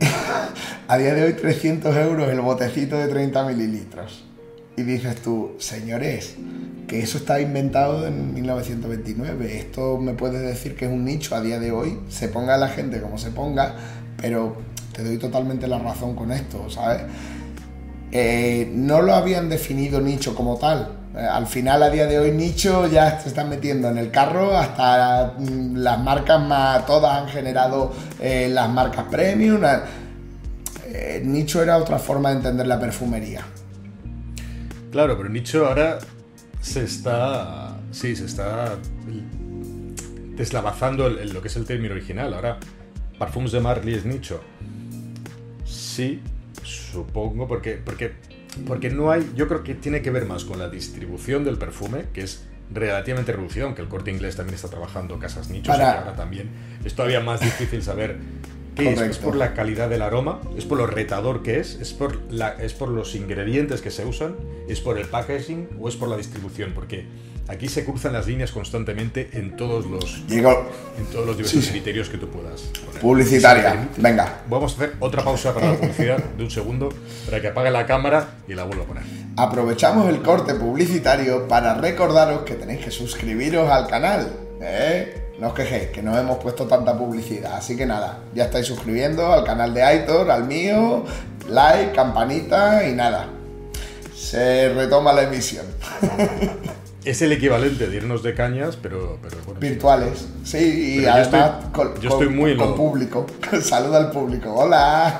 [0.88, 4.24] a día de hoy 300 euros el botecito de 30 mililitros.
[4.76, 6.36] Y dices tú, señores,
[6.86, 9.56] que eso estaba inventado en 1929.
[9.56, 12.68] Esto me puede decir que es un nicho a día de hoy, se ponga la
[12.68, 13.74] gente como se ponga,
[14.20, 14.56] pero
[14.92, 17.02] te doy totalmente la razón con esto, ¿sabes?
[18.12, 20.88] Eh, no lo habían definido nicho como tal.
[21.14, 24.56] Eh, al final, a día de hoy, nicho ya se están metiendo en el carro,
[24.56, 29.60] hasta mm, las marcas más, todas han generado eh, las marcas premium.
[31.24, 33.44] nicho era otra forma de entender la perfumería.
[34.92, 35.98] Claro, pero nicho ahora
[36.60, 37.76] se está.
[37.90, 38.76] Sí, se está
[40.36, 42.34] deslavazando lo que es el término original.
[42.34, 42.58] Ahora,
[43.18, 44.40] Parfums de Marley es nicho.
[45.64, 46.20] Sí,
[46.66, 48.12] supongo, porque, porque,
[48.66, 49.30] porque no hay.
[49.34, 53.32] Yo creo que tiene que ver más con la distribución del perfume, que es relativamente
[53.32, 56.50] reducido, aunque el corte inglés también está trabajando casas nichos y ahora también
[56.84, 58.18] es todavía más difícil saber
[58.74, 59.00] qué es.
[59.00, 62.50] Es por la calidad del aroma, es por lo retador que es, es por, la,
[62.54, 64.36] es por los ingredientes que se usan,
[64.68, 67.06] es por el packaging o es por la distribución, porque
[67.48, 72.18] Aquí se cruzan las líneas constantemente en todos los, en todos los diversos criterios que
[72.18, 73.00] tú puedas poner.
[73.00, 74.40] Publicitaria, venga.
[74.48, 76.88] Vamos a hacer otra pausa para la publicidad de un segundo
[77.24, 79.04] para que apague la cámara y la vuelva a poner.
[79.36, 84.28] Aprovechamos el corte publicitario para recordaros que tenéis que suscribiros al canal.
[84.60, 85.22] ¿eh?
[85.38, 87.54] No os quejéis, que no hemos puesto tanta publicidad.
[87.54, 91.04] Así que nada, ya estáis suscribiendo al canal de Aitor, al mío,
[91.48, 93.28] like, campanita y nada.
[94.16, 95.66] Se retoma la emisión.
[97.06, 101.94] Es el equivalente de irnos de cañas, pero, pero Virtuales, sí, y además con,
[102.74, 103.26] público.
[103.62, 105.16] Saluda al público, hola.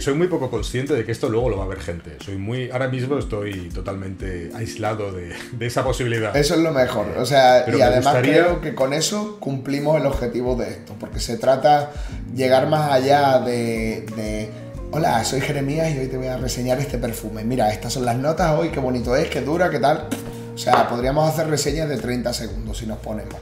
[0.00, 2.16] soy muy poco consciente de que esto luego lo va a ver gente.
[2.24, 6.34] Soy muy, ahora mismo estoy totalmente aislado de, esa posibilidad.
[6.34, 7.08] Eso es lo mejor.
[7.18, 11.36] O sea, y además creo que con eso cumplimos el objetivo de esto, porque se
[11.36, 11.90] trata
[12.34, 14.48] llegar más allá de
[14.90, 17.44] Hola, soy Jeremías y hoy te voy a reseñar este perfume.
[17.44, 20.08] Mira, estas son las notas hoy, qué bonito es, qué dura, qué tal.
[20.54, 23.34] O sea, podríamos hacer reseñas de 30 segundos si nos ponemos.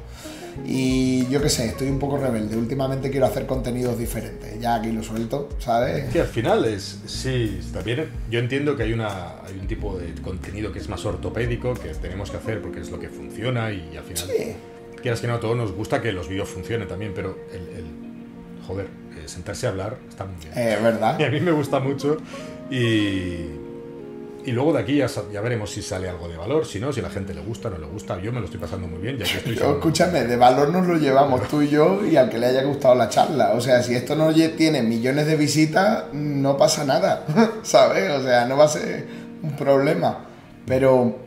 [0.65, 2.57] Y yo qué sé, estoy un poco rebelde.
[2.57, 4.61] Últimamente quiero hacer contenidos diferentes.
[4.61, 6.13] Ya aquí lo suelto, ¿sabes?
[6.13, 6.99] Que al final es.
[7.07, 8.09] Sí, también.
[8.29, 11.91] Yo entiendo que hay, una, hay un tipo de contenido que es más ortopédico, que
[11.91, 14.25] tenemos que hacer porque es lo que funciona y al final.
[14.27, 14.57] Sí.
[15.01, 18.06] Quieras que no, a todos nos gusta que los vídeos funcionen también, pero el, el
[18.67, 18.89] joder,
[19.27, 20.53] sentarse a hablar está muy bien.
[20.57, 21.17] Eh, ¿Verdad?
[21.21, 22.17] Y a mí me gusta mucho.
[22.71, 23.67] Y,
[24.45, 27.01] y luego de aquí ya, ya, veremos si sale algo de valor, si no, si
[27.01, 28.21] la gente le gusta, no le gusta.
[28.21, 29.19] Yo me lo estoy pasando muy bien.
[29.19, 32.39] Ya que estoy escúchame, de valor nos lo llevamos tú y yo y al que
[32.39, 33.53] le haya gustado la charla.
[33.55, 37.25] O sea, si esto no tiene millones de visitas, no pasa nada,
[37.63, 38.11] ¿sabes?
[38.11, 39.07] O sea, no va a ser
[39.43, 40.27] un problema.
[40.67, 41.19] Pero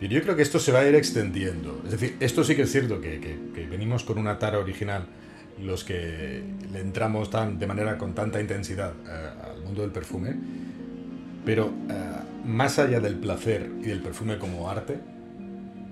[0.00, 1.82] yo creo que esto se va a ir extendiendo.
[1.84, 5.06] Es decir, esto sí que es cierto que, que, que venimos con una tara original
[5.62, 6.42] los que
[6.72, 10.34] le entramos tan, de manera con tanta intensidad eh, al mundo del perfume,
[11.44, 11.94] pero eh,
[12.44, 14.98] más allá del placer y del perfume como arte,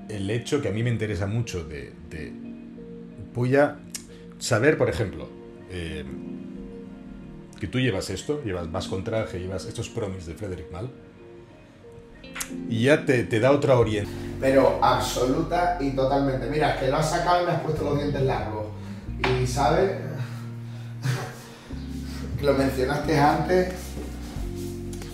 [0.08, 1.92] el hecho que a mí me interesa mucho de,
[3.34, 3.76] voy a
[4.38, 5.28] saber, por ejemplo,
[5.70, 6.04] eh,
[7.60, 10.90] que tú llevas esto, llevas más con traje, llevas estos promis de Frederick Mal,
[12.68, 14.28] y ya te, te da otra orientación.
[14.40, 16.48] Pero absoluta y totalmente.
[16.48, 18.66] Mira, que lo has sacado y me has puesto los dientes largos.
[19.24, 19.90] Y sabes,
[22.42, 23.74] lo mencionaste antes,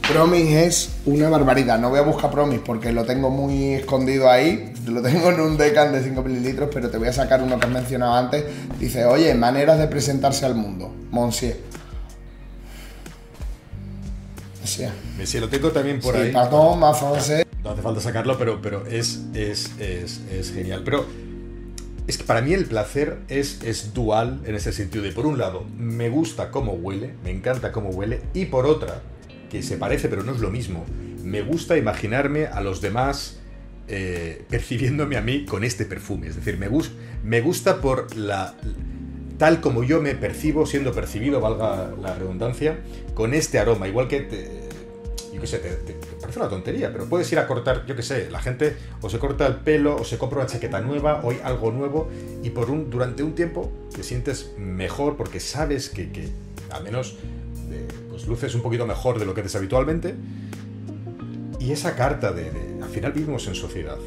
[0.08, 1.78] Promis es una barbaridad.
[1.78, 4.74] No voy a buscar Promis porque lo tengo muy escondido ahí.
[4.86, 7.66] Lo tengo en un decan de 5 mililitros, pero te voy a sacar uno que
[7.66, 8.44] has mencionado antes.
[8.78, 10.92] Dice, oye, maneras de presentarse al mundo.
[11.10, 11.56] Monsieur.
[15.16, 16.32] Monsieur, lo tengo también por ahí.
[16.32, 17.46] Pardon, más francés.
[17.62, 20.82] No hace falta sacarlo, pero, pero es, es, es, es genial.
[20.84, 21.06] Pero
[22.06, 25.38] es que para mí el placer es, es dual en ese sentido de, por un
[25.38, 29.02] lado, me gusta cómo huele, me encanta cómo huele, y por otra,
[29.50, 30.84] que se parece pero no es lo mismo,
[31.22, 33.40] me gusta imaginarme a los demás
[33.88, 36.28] eh, percibiéndome a mí con este perfume.
[36.28, 36.68] Es decir, me,
[37.22, 38.54] me gusta por la
[39.38, 42.78] tal como yo me percibo siendo percibido, valga la redundancia,
[43.14, 43.88] con este aroma.
[43.88, 44.63] Igual que
[45.34, 48.30] yo qué sé, te, parece una tontería, pero puedes ir a cortar, yo qué sé,
[48.30, 51.72] la gente o se corta el pelo o se compra una chaqueta nueva o algo
[51.72, 52.08] nuevo
[52.42, 56.28] y por un, durante un tiempo te sientes mejor porque sabes que, que
[56.70, 57.16] al menos
[57.70, 60.14] eh, pues luces un poquito mejor de lo que haces habitualmente.
[61.58, 62.50] Y esa carta de,
[62.82, 63.98] al final vivimos en sociedad.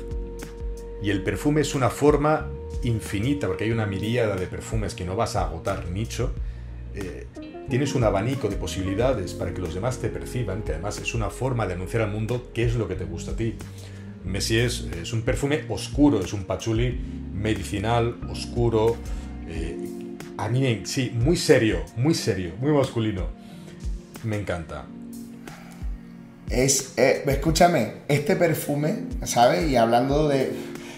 [1.01, 2.47] Y el perfume es una forma
[2.83, 6.31] infinita, porque hay una miríada de perfumes que no vas a agotar nicho.
[6.95, 7.27] Eh,
[7.69, 11.29] tienes un abanico de posibilidades para que los demás te perciban, que además es una
[11.29, 13.55] forma de anunciar al mundo qué es lo que te gusta a ti.
[14.23, 16.99] Messi es, un perfume oscuro, es un pachuli
[17.33, 18.97] medicinal, oscuro,
[19.47, 19.77] eh,
[20.37, 23.27] a mí sí, muy serio, muy serio, muy masculino.
[24.23, 24.85] Me encanta.
[26.49, 29.69] Es, eh, escúchame, este perfume, ¿sabes?
[29.69, 30.51] Y hablando de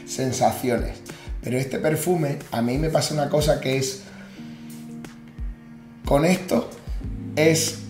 [0.05, 0.97] sensaciones,
[1.41, 4.03] pero este perfume a mí me pasa una cosa que es
[6.09, 6.67] con esto
[7.35, 7.81] es,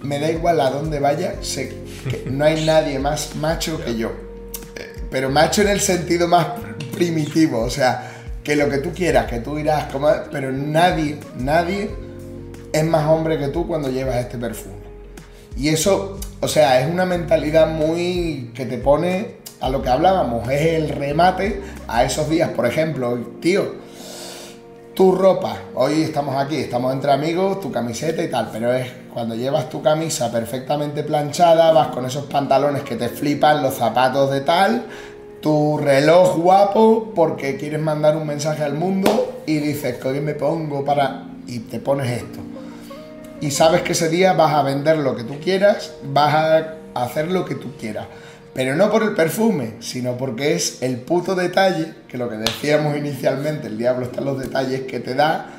[0.00, 1.68] me da igual a dónde vaya, sé
[2.08, 4.12] que no hay nadie más macho que yo.
[4.76, 6.46] Eh, pero macho en el sentido más
[6.90, 8.12] primitivo, o sea,
[8.42, 11.90] que lo que tú quieras, que tú irás, como, pero nadie, nadie
[12.72, 14.76] es más hombre que tú cuando llevas este perfume.
[15.54, 20.48] Y eso, o sea, es una mentalidad muy que te pone a lo que hablábamos,
[20.48, 22.48] es el remate a esos días.
[22.52, 23.74] Por ejemplo, tío,
[24.96, 29.34] tu ropa, hoy estamos aquí, estamos entre amigos, tu camiseta y tal, pero es cuando
[29.34, 34.40] llevas tu camisa perfectamente planchada, vas con esos pantalones que te flipan, los zapatos de
[34.40, 34.86] tal,
[35.42, 40.32] tu reloj guapo porque quieres mandar un mensaje al mundo y dices, que hoy me
[40.32, 41.26] pongo para...
[41.46, 42.38] y te pones esto.
[43.42, 47.30] Y sabes que ese día vas a vender lo que tú quieras, vas a hacer
[47.30, 48.06] lo que tú quieras.
[48.56, 52.96] Pero no por el perfume, sino porque es el puto detalle, que lo que decíamos
[52.96, 55.50] inicialmente, el diablo está en los detalles, que te da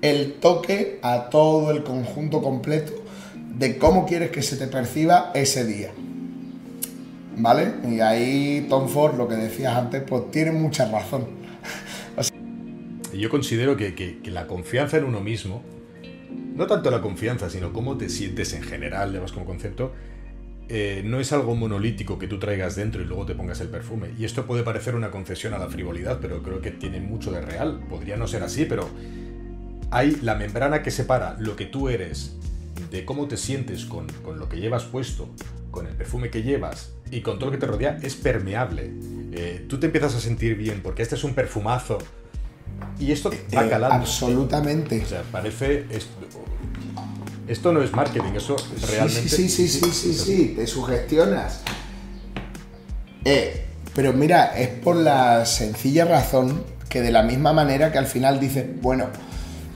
[0.00, 2.94] el toque a todo el conjunto completo
[3.58, 5.90] de cómo quieres que se te perciba ese día.
[7.36, 7.74] ¿Vale?
[7.90, 11.26] Y ahí Tom Ford, lo que decías antes, pues tiene mucha razón.
[13.12, 15.62] Yo considero que, que, la confianza en uno mismo,
[16.54, 19.92] no tanto la confianza, sino cómo te sientes en general, digamos, como concepto,
[20.68, 24.10] eh, no es algo monolítico que tú traigas dentro y luego te pongas el perfume.
[24.18, 27.40] Y esto puede parecer una concesión a la frivolidad, pero creo que tiene mucho de
[27.40, 27.80] real.
[27.88, 28.88] Podría no ser así, pero
[29.90, 32.36] hay la membrana que separa lo que tú eres
[32.90, 35.28] de cómo te sientes con, con lo que llevas puesto,
[35.70, 38.92] con el perfume que llevas y con todo lo que te rodea, es permeable.
[39.32, 41.98] Eh, tú te empiezas a sentir bien porque este es un perfumazo.
[42.98, 43.94] Y esto va eh, calando.
[43.94, 45.02] Absolutamente.
[45.02, 45.86] O sea, parece.
[47.48, 48.56] Esto no es marketing, eso
[48.88, 49.28] realmente.
[49.28, 51.60] Sí, sí, sí, sí, sí, sí, te sugestionas.
[53.24, 58.06] Eh, pero mira, es por la sencilla razón que de la misma manera que al
[58.06, 59.06] final dices, bueno,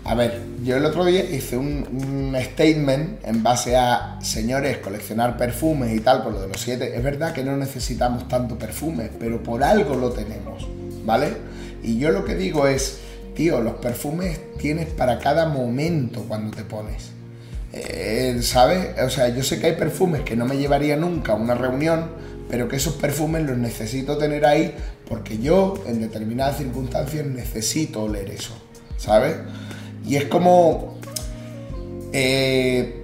[0.04, 5.94] a ver, yo el otro día hice un, statement en base a, señores, coleccionar perfumes
[5.96, 6.96] y tal, por lo de los siete.
[6.96, 10.66] Es verdad que no necesitamos tanto perfume, pero por algo lo tenemos,
[11.04, 11.28] ¿vale?
[11.82, 12.98] Y yo lo que digo es,
[13.34, 17.19] tío, los perfumes tienes para cada momento cuando te pones.
[18.42, 18.98] ¿Sabes?
[19.02, 22.10] O sea, yo sé que hay perfumes que no me llevaría nunca a una reunión,
[22.48, 24.74] pero que esos perfumes los necesito tener ahí
[25.10, 28.52] porque yo en determinadas circunstancias necesito oler eso,
[28.96, 29.36] ¿sabes?
[30.06, 30.94] Y es como...
[32.12, 33.02] Eh,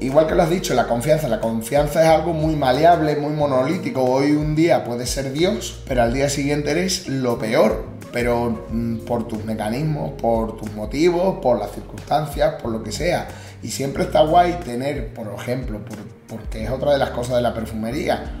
[0.00, 1.28] igual que lo has dicho, la confianza.
[1.28, 4.02] La confianza es algo muy maleable, muy monolítico.
[4.02, 7.84] Hoy un día puedes ser Dios, pero al día siguiente eres lo peor.
[8.12, 13.28] Pero mm, por tus mecanismos, por tus motivos, por las circunstancias, por lo que sea.
[13.64, 15.80] Y siempre está guay tener, por ejemplo,
[16.28, 18.32] porque es otra de las cosas de la perfumería,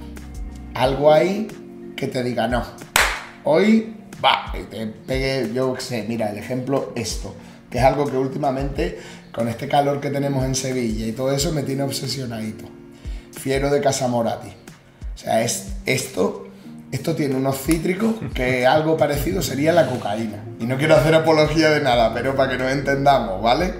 [0.74, 1.48] algo ahí
[1.96, 2.62] que te diga, no,
[3.44, 7.34] hoy va, te pegue, yo qué sé, mira, el ejemplo, esto,
[7.70, 8.98] que es algo que últimamente,
[9.32, 12.66] con este calor que tenemos en Sevilla y todo eso, me tiene obsesionadito.
[13.32, 14.48] Fiero de Casa Morati.
[14.48, 16.48] O sea, es esto,
[16.92, 20.44] esto tiene unos cítricos que algo parecido sería la cocaína.
[20.60, 23.72] Y no quiero hacer apología de nada, pero para que nos entendamos, ¿vale?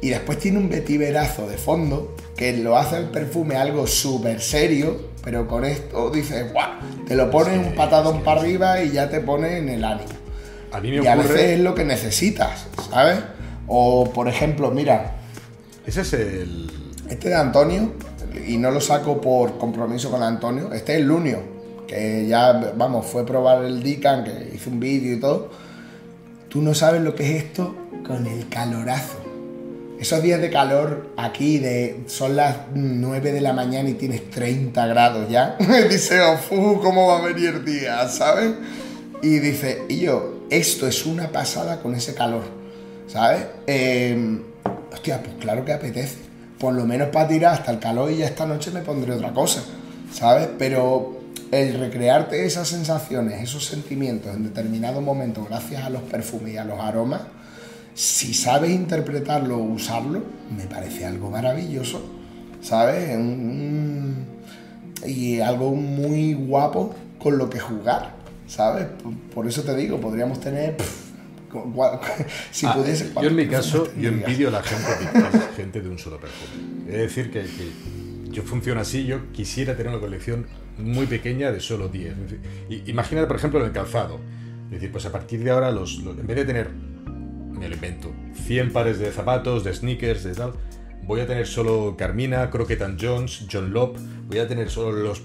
[0.00, 4.96] Y después tiene un vetiverazo de fondo que lo hace el perfume algo súper serio,
[5.24, 6.70] pero con esto dices, ¡guau!
[7.06, 10.08] Te lo pones un patadón para arriba y ya te pone en el ánimo.
[10.70, 13.18] A mí me y a veces es lo que necesitas, ¿sabes?
[13.66, 15.16] O, por ejemplo, mira.
[15.84, 16.70] Ese es el.
[17.08, 17.92] Este de Antonio,
[18.46, 21.40] y no lo saco por compromiso con Antonio, este es el Lunio,
[21.86, 25.50] que ya, vamos, fue probar el Dican, que hice un vídeo y todo.
[26.50, 27.74] Tú no sabes lo que es esto
[28.06, 29.27] con el calorazo
[30.00, 34.86] esos días de calor aquí, de son las 9 de la mañana y tienes 30
[34.86, 35.56] grados ya,
[35.90, 38.08] dice, oh, ¿cómo va a venir el día?
[38.08, 38.52] ¿Sabes?
[39.22, 42.44] Y dice, y yo, esto es una pasada con ese calor,
[43.08, 43.44] ¿sabes?
[43.66, 44.42] Em,
[44.92, 46.28] hostia, pues claro que apetece.
[46.58, 49.32] Por lo menos para tirar hasta el calor y ya esta noche me pondré otra
[49.32, 49.62] cosa,
[50.12, 50.48] ¿sabes?
[50.58, 51.18] Pero
[51.50, 56.64] el recrearte esas sensaciones, esos sentimientos en determinado momento gracias a los perfumes y a
[56.64, 57.22] los aromas,
[57.98, 60.22] si sabes interpretarlo o usarlo,
[60.56, 62.00] me parece algo maravilloso,
[62.62, 63.10] ¿sabes?
[65.04, 68.14] y algo muy guapo con lo que jugar,
[68.46, 68.86] ¿sabes?
[69.34, 70.76] Por, eso te digo, podríamos tener...
[72.52, 75.98] si ah, pudiese, yo en mi caso, yo envidio a la gente gente de un
[75.98, 76.84] solo perfume.
[76.88, 77.46] Es decir, que,
[78.30, 80.46] yo funciono así, yo quisiera tener una colección
[80.78, 82.14] muy pequeña de solo 10.
[82.86, 84.20] Imagínate, por ejemplo, en el calzado.
[84.66, 86.70] Es decir, pues a partir de ahora, los, en vez de tener
[87.58, 88.12] me lo invento,
[88.46, 90.52] 100 pares de zapatos, de sneakers, de tal,
[91.04, 93.96] voy a tener solo Carmina, Crockett Jones, John Lop,
[94.26, 95.22] voy a tener solo los,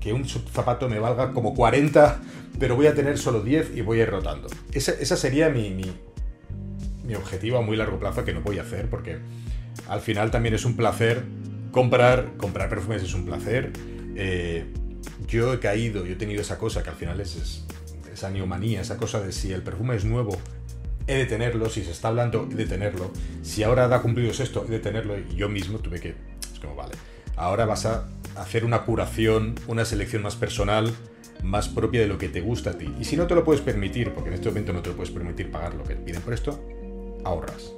[0.00, 2.20] que un zapato me valga como 40,
[2.58, 4.48] pero voy a tener solo 10 y voy a ir rotando.
[4.72, 8.90] Esa, esa sería mi, mi, objetivo a muy largo plazo que no voy a hacer
[8.90, 9.18] porque
[9.88, 11.24] al final también es un placer
[11.72, 13.72] comprar, comprar perfumes es un placer.
[14.14, 14.66] Eh,
[15.26, 17.64] yo he caído, yo he tenido esa cosa que al final es,
[18.12, 20.36] esa neomanía, esa cosa de si el perfume es nuevo,
[21.08, 23.10] he de tenerlo, si se está hablando, he de tenerlo,
[23.42, 26.14] si ahora da cumplidos esto, he de tenerlo, y yo mismo tuve que,
[26.52, 26.94] es como, vale,
[27.34, 28.06] ahora vas a
[28.36, 30.92] hacer una curación, una selección más personal,
[31.42, 32.92] más propia de lo que te gusta a ti.
[33.00, 35.12] Y si no te lo puedes permitir, porque en este momento no te lo puedes
[35.12, 36.60] permitir pagar lo que piden por esto,
[37.24, 37.72] ahorras.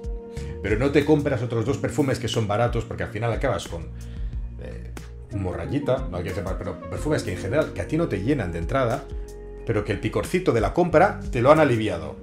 [0.62, 3.82] Pero no te compras otros dos perfumes que son baratos, porque al final acabas con
[4.60, 4.90] eh,
[5.36, 8.22] morrayita, no hay que separar, pero perfumes que en general que a ti no te
[8.22, 9.04] llenan de entrada,
[9.66, 12.16] pero que el picorcito de la compra te lo han aliviado.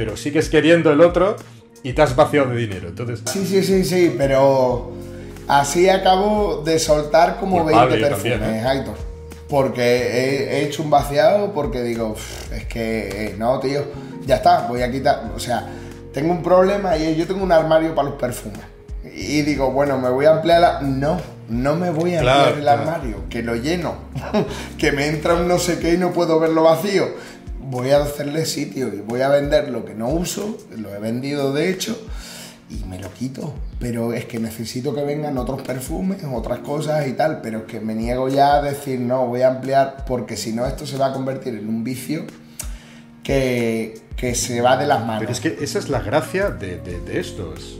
[0.00, 1.36] Pero sigues queriendo el otro
[1.82, 2.88] y te has vaciado de dinero.
[2.88, 4.92] Entonces, Sí, sí, sí, sí, pero
[5.46, 8.66] así acabo de soltar como Culpable 20 yo también, perfumes, ¿eh?
[8.66, 8.94] Aitor.
[9.46, 13.82] Porque he, he hecho un vaciado porque digo, "Uf, es que eh, no, tío,
[14.24, 15.32] ya está, voy a quitar.
[15.36, 15.68] O sea,
[16.14, 18.60] tengo un problema y yo tengo un armario para los perfumes.
[19.04, 20.80] Y digo, bueno, me voy a ampliar la...
[20.80, 21.20] No,
[21.50, 22.82] no me voy a Claro, ampliar el claro.
[22.82, 23.96] armario, que lo lleno.
[24.78, 27.06] que me entra un no sé qué y no puedo verlo vacío.
[27.70, 31.52] Voy a hacerle sitio y voy a vender lo que no uso, lo he vendido
[31.52, 31.96] de hecho,
[32.68, 33.54] y me lo quito.
[33.78, 37.80] Pero es que necesito que vengan otros perfumes, otras cosas y tal, pero es que
[37.80, 41.06] me niego ya a decir, no, voy a ampliar, porque si no esto se va
[41.06, 42.24] a convertir en un vicio
[43.22, 45.20] que, que se va de las manos.
[45.20, 47.54] Pero es que esa es la gracia de, de- de esto.
[47.56, 47.76] es-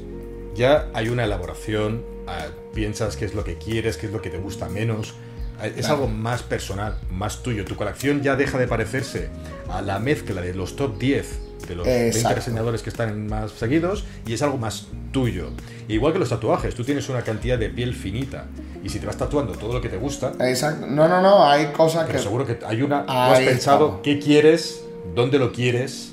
[0.57, 4.31] Ya hay una elaboración, ah, piensas qué es lo que quieres, qué es lo que
[4.31, 5.15] te gusta menos.
[5.63, 5.95] Es Claro.
[5.95, 7.65] algo más personal, más tuyo.
[7.65, 9.29] Tu colección ya deja de parecerse
[9.69, 12.37] a la mezcla de los top 10 de los 20 Exacto.
[12.37, 15.51] diseñadores que están más seguidos y es algo más tuyo.
[15.89, 18.47] Igual que los tatuajes, tú tienes una cantidad de piel finita
[18.83, 20.87] y si te vas tatuando todo lo que te gusta, Exacto.
[20.87, 22.23] No, no, no, hay cosas pero que...
[22.25, 23.05] seguro que hay una.
[23.05, 24.01] Tú has pensado estamos.
[24.03, 24.83] qué quieres,
[25.15, 26.13] dónde lo quieres.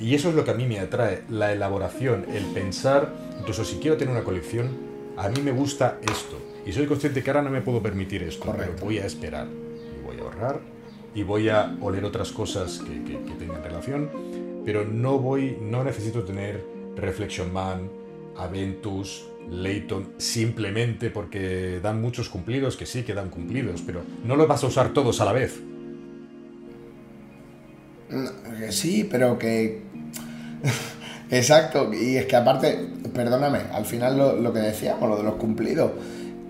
[0.00, 3.76] Y eso es lo que a mí me atrae, la elaboración, el pensar, incluso si
[3.76, 4.76] quiero tener una colección,
[5.16, 6.36] a mí me gusta esto.
[6.66, 8.72] Y soy consciente que ahora no me puedo permitir esto, Correcto.
[8.76, 9.46] pero voy a esperar.
[9.48, 10.60] Y voy a ahorrar
[11.14, 14.08] y voy a oler otras cosas que, que- que tengan relación.
[14.64, 16.64] Pero no voy, no necesito tener
[16.96, 17.90] Reflection Man,
[18.36, 24.46] Aventus, Layton, simplemente porque dan muchos cumplidos, que sí que dan cumplidos, pero no los
[24.46, 25.60] vas a usar todos a la vez.
[28.58, 29.82] Que sí, pero que.
[31.30, 35.34] Exacto, y es que aparte, perdóname, al final lo, lo que decíamos, lo de los
[35.36, 35.92] cumplidos,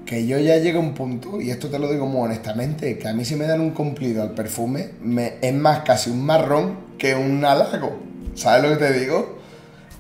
[0.07, 3.09] que yo ya llego a un punto, y esto te lo digo muy honestamente, que
[3.09, 6.77] a mí si me dan un cumplido al perfume, me, es más casi un marrón
[6.99, 8.01] que un halago.
[8.35, 9.39] ¿Sabes lo que te digo?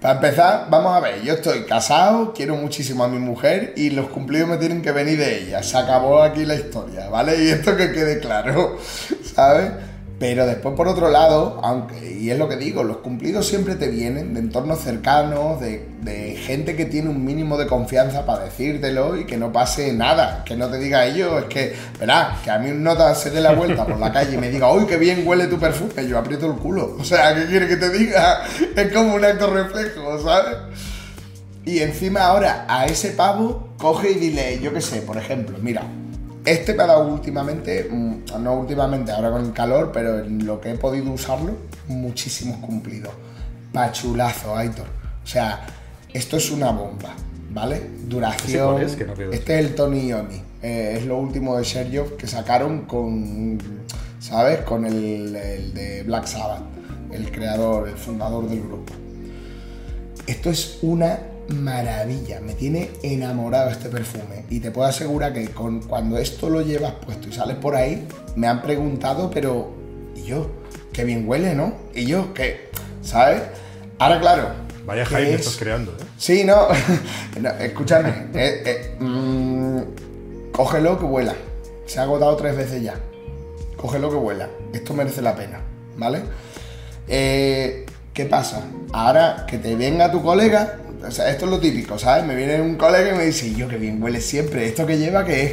[0.01, 4.09] Para empezar, vamos a ver, yo estoy casado, quiero muchísimo a mi mujer y los
[4.09, 5.63] cumplidos me tienen que venir de ella.
[5.63, 7.41] Se acabó aquí la historia, ¿vale?
[7.45, 8.79] Y esto que quede claro,
[9.35, 9.71] ¿sabes?
[10.23, 13.89] Pero después, por otro lado, aunque, y es lo que digo, los cumplidos siempre te
[13.89, 19.17] vienen de entornos cercanos, de, de gente que tiene un mínimo de confianza para decírtelo
[19.17, 22.61] y que no pase nada, que no te diga ello, es que, verás, que a
[22.61, 24.97] mí un nota se dé la vuelta por la calle y me diga, uy, qué
[24.97, 26.97] bien huele tu perfume, yo aprieto el culo.
[27.01, 28.45] O sea, ¿qué quiere que te diga?
[28.77, 30.57] Es como un acto reflejo, ¿sabes?
[31.65, 35.83] Y encima ahora a ese pavo coge y dile, yo qué sé, por ejemplo, mira,
[36.45, 40.61] este me ha dado últimamente, mm, no últimamente, ahora con el calor, pero en lo
[40.61, 41.57] que he podido usarlo,
[41.89, 43.13] muchísimos cumplidos.
[43.73, 44.87] Pachulazo, Aitor.
[45.23, 45.65] O sea,
[46.13, 47.15] esto es una bomba,
[47.51, 47.81] ¿vale?
[48.07, 48.83] Duración.
[48.83, 48.97] es?
[48.97, 50.43] Que no este es el Tony Ioni.
[50.63, 53.59] Eh, es lo último de Sergio que sacaron con,
[54.21, 54.61] ¿sabes?
[54.61, 56.63] Con el, el de Black Sabbath,
[57.13, 58.93] el creador, el fundador del grupo.
[60.27, 61.19] Esto es una
[61.49, 66.63] maravilla, me tiene enamorado este perfume y te puedo asegurar que con, cuando esto lo
[66.63, 69.73] llevas puesto y sales por ahí, me han preguntado, pero
[70.15, 70.51] ¿y yo?
[70.93, 71.75] Qué bien huele, ¿no?
[71.95, 72.71] Y yo, ¿qué?
[73.03, 73.43] ¿Sabes?
[73.99, 74.49] Ahora, claro.
[74.85, 75.41] Vaya ¿qué Jaime es?
[75.41, 76.05] estás creando, ¿eh?
[76.17, 76.69] Sí, no,
[77.41, 79.81] No, escúchame, eh, eh, mm,
[80.53, 81.35] cógelo que vuela.
[81.87, 82.95] Se ha agotado tres veces ya.
[83.77, 84.49] Cógelo que vuela.
[84.73, 85.61] Esto merece la pena,
[85.97, 86.23] ¿vale?
[87.09, 88.63] Eh, ¿Qué pasa?
[88.93, 92.25] Ahora que te venga tu colega, o sea, esto es lo típico, ¿sabes?
[92.25, 95.25] Me viene un colega y me dice, yo qué bien huele siempre, ¿esto que lleva
[95.25, 95.53] qué es?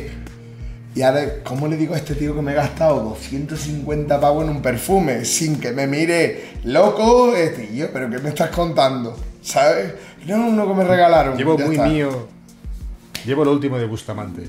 [0.95, 4.49] Y ahora, ¿cómo le digo a este tío que me he gastado 250 pavos en
[4.49, 7.35] un perfume sin que me mire loco?
[7.35, 9.15] Este, yo, ¿pero qué me estás contando?
[9.41, 9.93] ¿Sabes?
[10.25, 11.37] No, uno que me regalaron.
[11.37, 11.87] Llevo muy está.
[11.87, 12.27] mío.
[13.25, 14.43] Llevo lo último de Bustamante.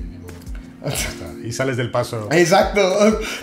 [1.43, 2.27] Y sales del paso.
[2.31, 2.81] Exacto.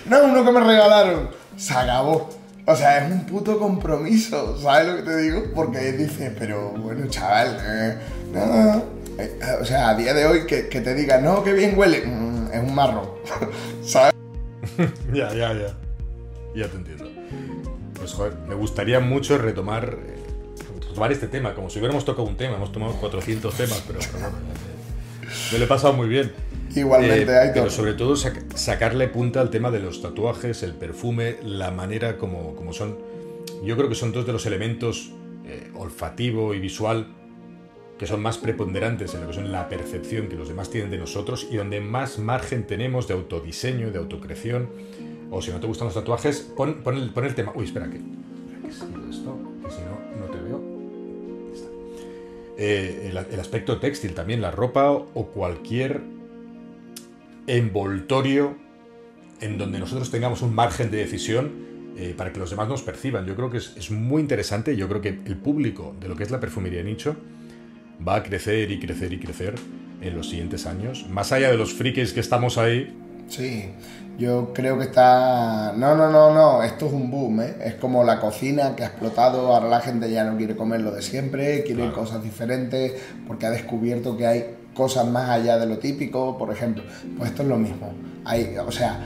[0.07, 1.31] No, uno que me regalaron.
[1.57, 2.29] Se acabó.
[2.71, 5.43] O sea, es un puto compromiso, ¿sabes lo que te digo?
[5.55, 7.97] Porque dices, pero bueno, chaval, eh,
[8.31, 8.85] no, no.
[9.19, 12.53] Eh, O sea, a día de hoy que, te diga, no, qué bien huele, mm,
[12.53, 13.09] es un marrón,
[13.83, 14.13] ¿sabes?
[15.15, 15.75] Ya, ya, ya.
[16.55, 17.09] Ya te entiendo.
[17.95, 20.17] Pues joder, me gustaría mucho retomar, eh,
[20.87, 22.57] retomar este tema, como si hubiéramos tocado un tema.
[22.57, 24.29] Hemos tomado 400 temas, pero, pero
[25.53, 26.35] me lo he pasado muy bien.
[26.75, 27.51] Igualmente, Eh.
[27.55, 32.19] Pero sobre todo sac- sacarle punta al tema de los tatuajes, el perfume, la manera
[32.19, 32.99] como, como son.
[33.65, 35.13] Yo creo que son dos de los elementos
[35.47, 37.07] eh, olfativo y visual
[37.99, 40.99] que son más preponderantes en lo que son la percepción que los demás tienen de
[40.99, 44.69] nosotros y donde más margen tenemos de autodiseño, de autocreación.
[45.31, 47.53] O si no te gustan los tatuajes, pon, el, tema.
[47.55, 47.99] Uy, espera, que.
[47.99, 49.39] ¿Qué esto?
[49.65, 50.63] Que si no, no te veo.
[52.57, 56.01] Eh, el, aspecto textil también, la ropa o cualquier
[57.49, 58.57] envoltorio
[59.41, 63.27] en donde nosotros tengamos un margen de decisión eh, para que los demás nos perciban.
[63.27, 64.77] Yo creo que es, es, muy interesante.
[64.77, 67.17] Yo creo que el público de lo que es la perfumería nicho
[68.07, 69.55] va a crecer y crecer y crecer
[70.01, 71.07] en los siguientes años.
[71.09, 72.97] Más allá de los frikis que estamos ahí.
[73.29, 73.71] Sí,
[74.19, 75.73] yo creo que está...
[75.77, 77.57] No, no, no, no, esto es un boom, ¿eh?
[77.65, 80.93] Es como la cocina que ha explotado, ahora la gente ya no quiere comer lo
[80.93, 82.95] de siempre, quiere cosas diferentes,
[83.27, 86.85] porque ha descubierto que hay cosas más allá de lo típico, por ejemplo.
[87.19, 87.93] Pues esto es lo mismo.
[88.25, 89.01] Hay, o sea,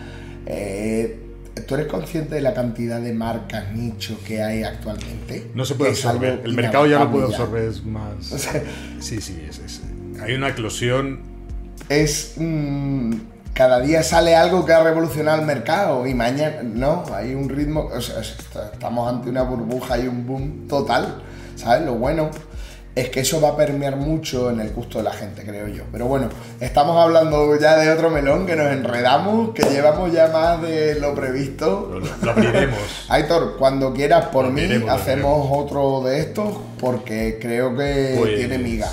[0.45, 1.19] eh,
[1.67, 5.51] ¿Tú eres consciente de la cantidad de marcas nicho que hay actualmente?
[5.55, 6.41] No se puede absorber.
[6.45, 8.27] El mercado ya no puede absorber más.
[9.01, 9.83] sí, sí, es,
[10.21, 11.21] hay una eclosión.
[11.89, 12.35] Es.
[12.37, 13.15] Mm,
[13.53, 16.63] cada día sale algo que ha revolucionado el mercado y mañana.
[16.63, 17.91] No, hay un ritmo.
[17.95, 21.23] O sea, estamos ante una burbuja y un boom total.
[21.57, 21.85] ¿Sabes?
[21.85, 22.31] Lo bueno
[22.95, 25.85] es que eso va a permear mucho en el gusto de la gente, creo yo.
[25.91, 26.29] Pero bueno,
[26.61, 31.15] estamos hablando ya de otro melón que nos enredamos, que llevamos ya más de lo
[31.15, 32.01] previsto.
[32.23, 32.79] Lo, abriremos.
[33.09, 38.91] Aitor, cuando quieras por mí, hacemos otro de estos porque creo que pues, tiene miga.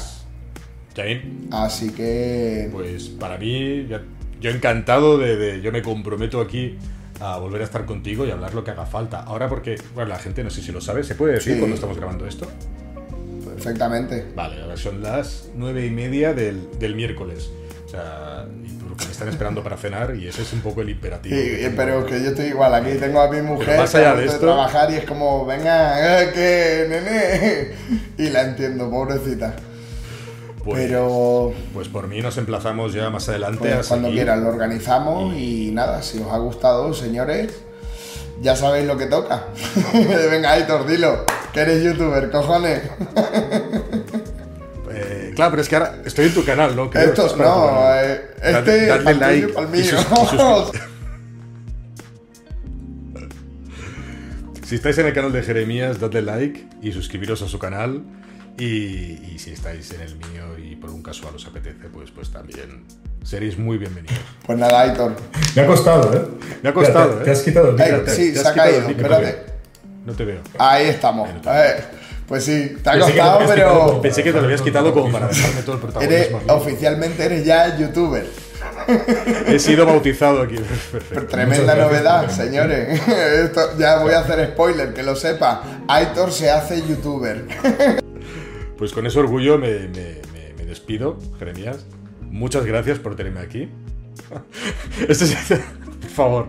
[1.52, 2.70] Así que.
[2.72, 3.88] Pues para mí,
[4.40, 6.78] yo encantado de, Yo me comprometo aquí
[7.20, 9.20] a volver a estar contigo y hablar lo que haga falta.
[9.22, 11.98] Ahora porque, bueno, la gente no sé si lo sabe, ¿se puede decir cuando estamos
[11.98, 12.48] grabando esto?
[13.64, 14.26] Perfectamente.
[14.36, 17.50] Vale, ahora son las nueve y media del, del miércoles.
[17.86, 20.90] O sea, y que me están esperando para cenar y ese es un poco el
[20.90, 21.36] imperativo.
[21.36, 22.74] Sí, pero que yo estoy igual.
[22.74, 26.32] Aquí tengo a mi mujer más allá de, esto, trabajar y es como, venga, eh,
[26.34, 28.00] que nene.
[28.18, 29.56] Y la entiendo, pobrecita.
[30.64, 31.54] Pues, pero.
[31.74, 33.74] Pues por mí nos emplazamos ya más adelante.
[33.74, 35.72] Pues cuando quieran lo organizamos y...
[35.72, 37.64] nada, si os ha gustado, señores,
[38.42, 39.46] ya sabéis lo que toca.
[40.32, 41.26] venga, Aitor, dilo.
[41.54, 42.82] Que eres youtuber, cojones.
[44.92, 46.90] Eh, claro, pero es que ahora estoy en tu canal, ¿no?
[46.94, 49.54] Estos no, eh, este dadle like
[54.64, 58.04] si estáis en el canal de Jeremías, dadle like y suscribiros a su canal.
[58.60, 62.84] Y, si estáis en el mío y por un casual os apetece, pues, pues también
[63.24, 64.20] seréis muy bienvenidos.
[64.46, 65.16] Pues nada, Aitor.
[65.56, 66.28] Me ha costado, ¿eh?
[66.62, 67.24] Me ha costado, ¿eh?
[67.24, 68.14] Te has quitado el micro.
[68.14, 69.46] sí, se ha caído, espérate.
[70.06, 70.42] No te veo.
[70.58, 71.30] Ahí estamos.
[72.28, 74.02] pues sí, te ha costado, pero.
[74.02, 76.42] pensé que te lo habías quitado como para dejarme todo el protagonismo.
[76.50, 78.26] oficialmente eres ya youtuber.
[79.48, 80.56] He sido bautizado aquí.
[81.30, 83.00] Tremenda novedad, señores.
[83.08, 85.64] Esto, ya voy a hacer spoiler, que lo sepa.
[85.88, 87.46] Aitor se hace youtuber.
[88.80, 91.86] Pues con ese orgullo me, me despido, Jeremías.
[92.22, 93.70] Muchas gracias por tenerme aquí.
[95.08, 95.36] Este es,
[96.02, 96.48] por favor.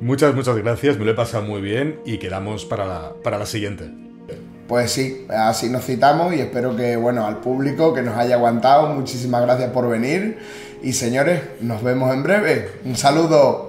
[0.00, 3.46] Muchas, muchas gracias, me lo he pasado muy bien y quedamos para la, para la
[3.46, 3.90] siguiente.
[4.68, 8.88] Pues sí, así nos citamos y espero que, bueno, al público que nos haya aguantado,
[8.88, 10.38] muchísimas gracias por venir
[10.82, 12.70] y señores, nos vemos en breve.
[12.84, 13.64] Un saludo.